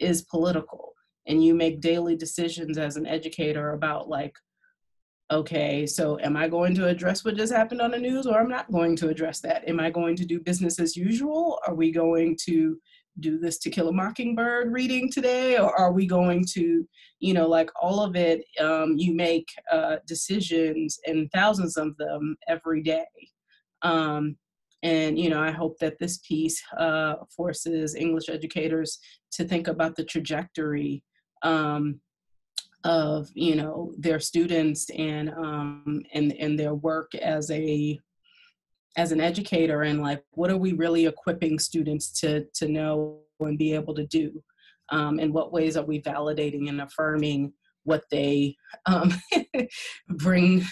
[0.01, 0.88] is political
[1.29, 4.35] and you make daily decisions as an educator about like
[5.31, 8.49] okay so am i going to address what just happened on the news or i'm
[8.49, 9.69] not going to address that?
[9.69, 11.59] Am i going to do business as usual?
[11.67, 12.79] Are we going to
[13.21, 15.59] do this to kill a mockingbird reading today?
[15.59, 16.87] Or are we going to
[17.21, 22.37] you know like all of it um, you make uh, decisions and thousands of them
[22.49, 23.07] every day.
[23.83, 24.37] Um,
[24.83, 28.99] and you know i hope that this piece uh, forces english educators
[29.33, 31.03] to think about the trajectory
[31.43, 32.01] um,
[32.85, 37.99] of you know their students and um, and and their work as a
[38.97, 43.59] as an educator and like what are we really equipping students to to know and
[43.59, 44.43] be able to do?
[44.91, 47.53] Um, in what ways are we validating and affirming
[47.85, 49.13] what they um,
[50.09, 50.65] bring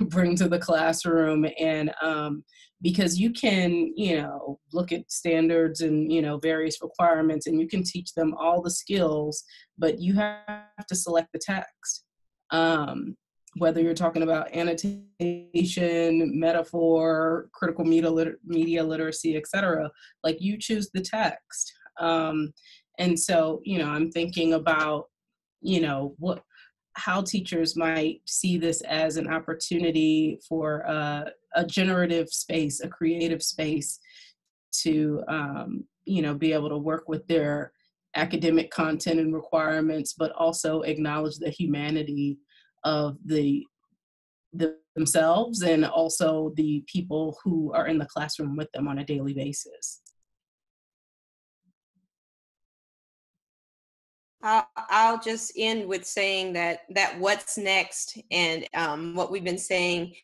[0.08, 2.44] bring to the classroom and um,
[2.82, 7.68] because you can you know look at standards and you know various requirements and you
[7.68, 9.44] can teach them all the skills
[9.78, 12.04] but you have to select the text.
[12.50, 13.16] Um,
[13.56, 19.90] whether you're talking about annotation metaphor critical media, liter- media literacy etc
[20.22, 21.72] like you choose the text.
[21.98, 22.52] Um,
[23.00, 25.06] and so you know i'm thinking about
[25.60, 26.42] you know what
[26.94, 34.00] how teachers might see this as an opportunity for a generative space, a creative space
[34.82, 37.72] to, um, you know, be able to work with their
[38.16, 42.38] academic content and requirements, but also acknowledge the humanity
[42.84, 43.64] of the,
[44.52, 49.04] the themselves and also the people who are in the classroom with them on a
[49.04, 50.02] daily basis.
[54.42, 60.14] I'll, just end with saying that that what's next and um, what we've been saying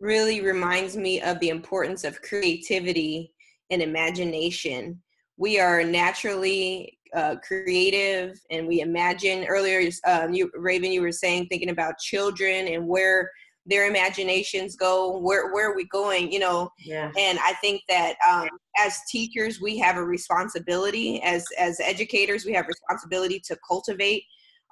[0.00, 3.32] really reminds me of the importance of creativity
[3.70, 5.00] and imagination.
[5.36, 9.44] We are naturally uh, creative and we imagine.
[9.44, 13.30] Earlier, um, you, Raven, you were saying thinking about children and where
[13.66, 16.70] their imaginations go where where are we going you know?
[16.78, 17.10] Yeah.
[17.18, 18.48] and i think that um,
[18.78, 24.24] as teachers we have a responsibility as as educators we have responsibility to cultivate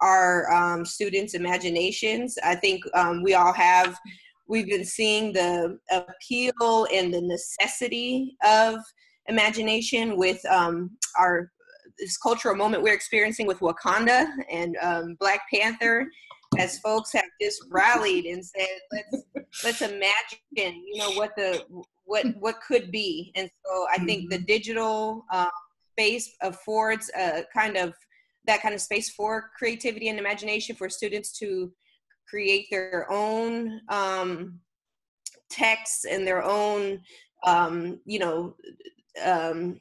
[0.03, 2.37] our um, students imaginations.
[2.45, 3.97] I think um, we all have
[4.49, 8.81] we've been seeing the appeal and the necessity of
[9.29, 11.51] imagination with um, our
[11.99, 16.09] this cultural moment we're experiencing with wakanda and um, black panther
[16.59, 19.25] as folks have just rallied and said, let's
[19.65, 21.65] let's imagine, you know, what the
[22.05, 23.33] what what could be.
[23.35, 25.49] And so I think the digital uh,
[25.93, 27.95] space affords a kind of
[28.47, 31.73] that kind of space for creativity and imagination for students to
[32.29, 34.59] create their own um,
[35.51, 37.01] texts and their own,
[37.45, 38.57] um, you know,
[39.23, 39.79] um,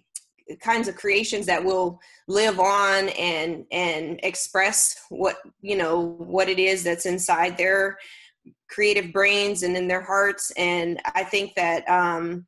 [0.58, 6.60] kinds of creations that will live on and and express what you know what it
[6.60, 7.98] is that's inside their
[8.70, 10.52] creative brains and in their hearts.
[10.58, 12.46] And i think that um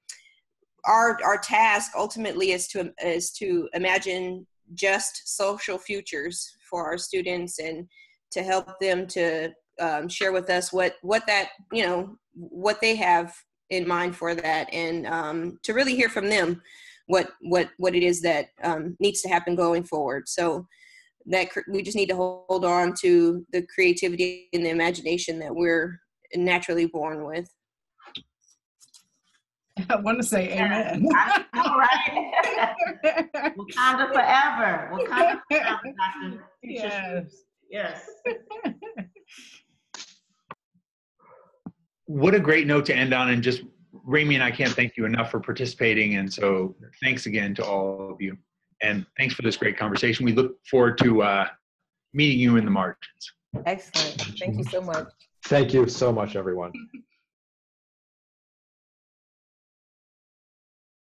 [0.86, 7.60] our our task ultimately is to is to imagine just social futures for our students
[7.60, 7.88] and
[8.32, 12.96] to help them to um, share with us what what that you know what they
[12.96, 13.34] have
[13.70, 16.62] in mind for that and um, to really hear from them
[17.08, 20.28] what what what it is that um, needs to happen going forward.
[20.28, 20.68] So
[21.26, 26.00] that we just need to hold on to the creativity and the imagination that we're
[26.36, 27.50] naturally born with.
[29.90, 31.08] I want to say amen.
[31.16, 32.34] I know, right?
[33.58, 34.92] Wakanda forever.
[34.94, 36.44] Wakanda forever, Dr.
[36.64, 37.44] Teacher Yes.
[37.70, 38.06] Yes.
[42.06, 43.30] What a great note to end on.
[43.30, 43.64] And just,
[44.04, 46.16] Remi and I can't thank you enough for participating.
[46.16, 48.38] And so thanks again to all of you.
[48.82, 50.26] And thanks for this great conversation.
[50.26, 51.48] We look forward to uh,
[52.14, 53.34] meeting you in the margins.
[53.66, 54.40] Excellent.
[54.40, 55.08] Thank you so much.
[55.46, 56.74] Thank you so much, everyone.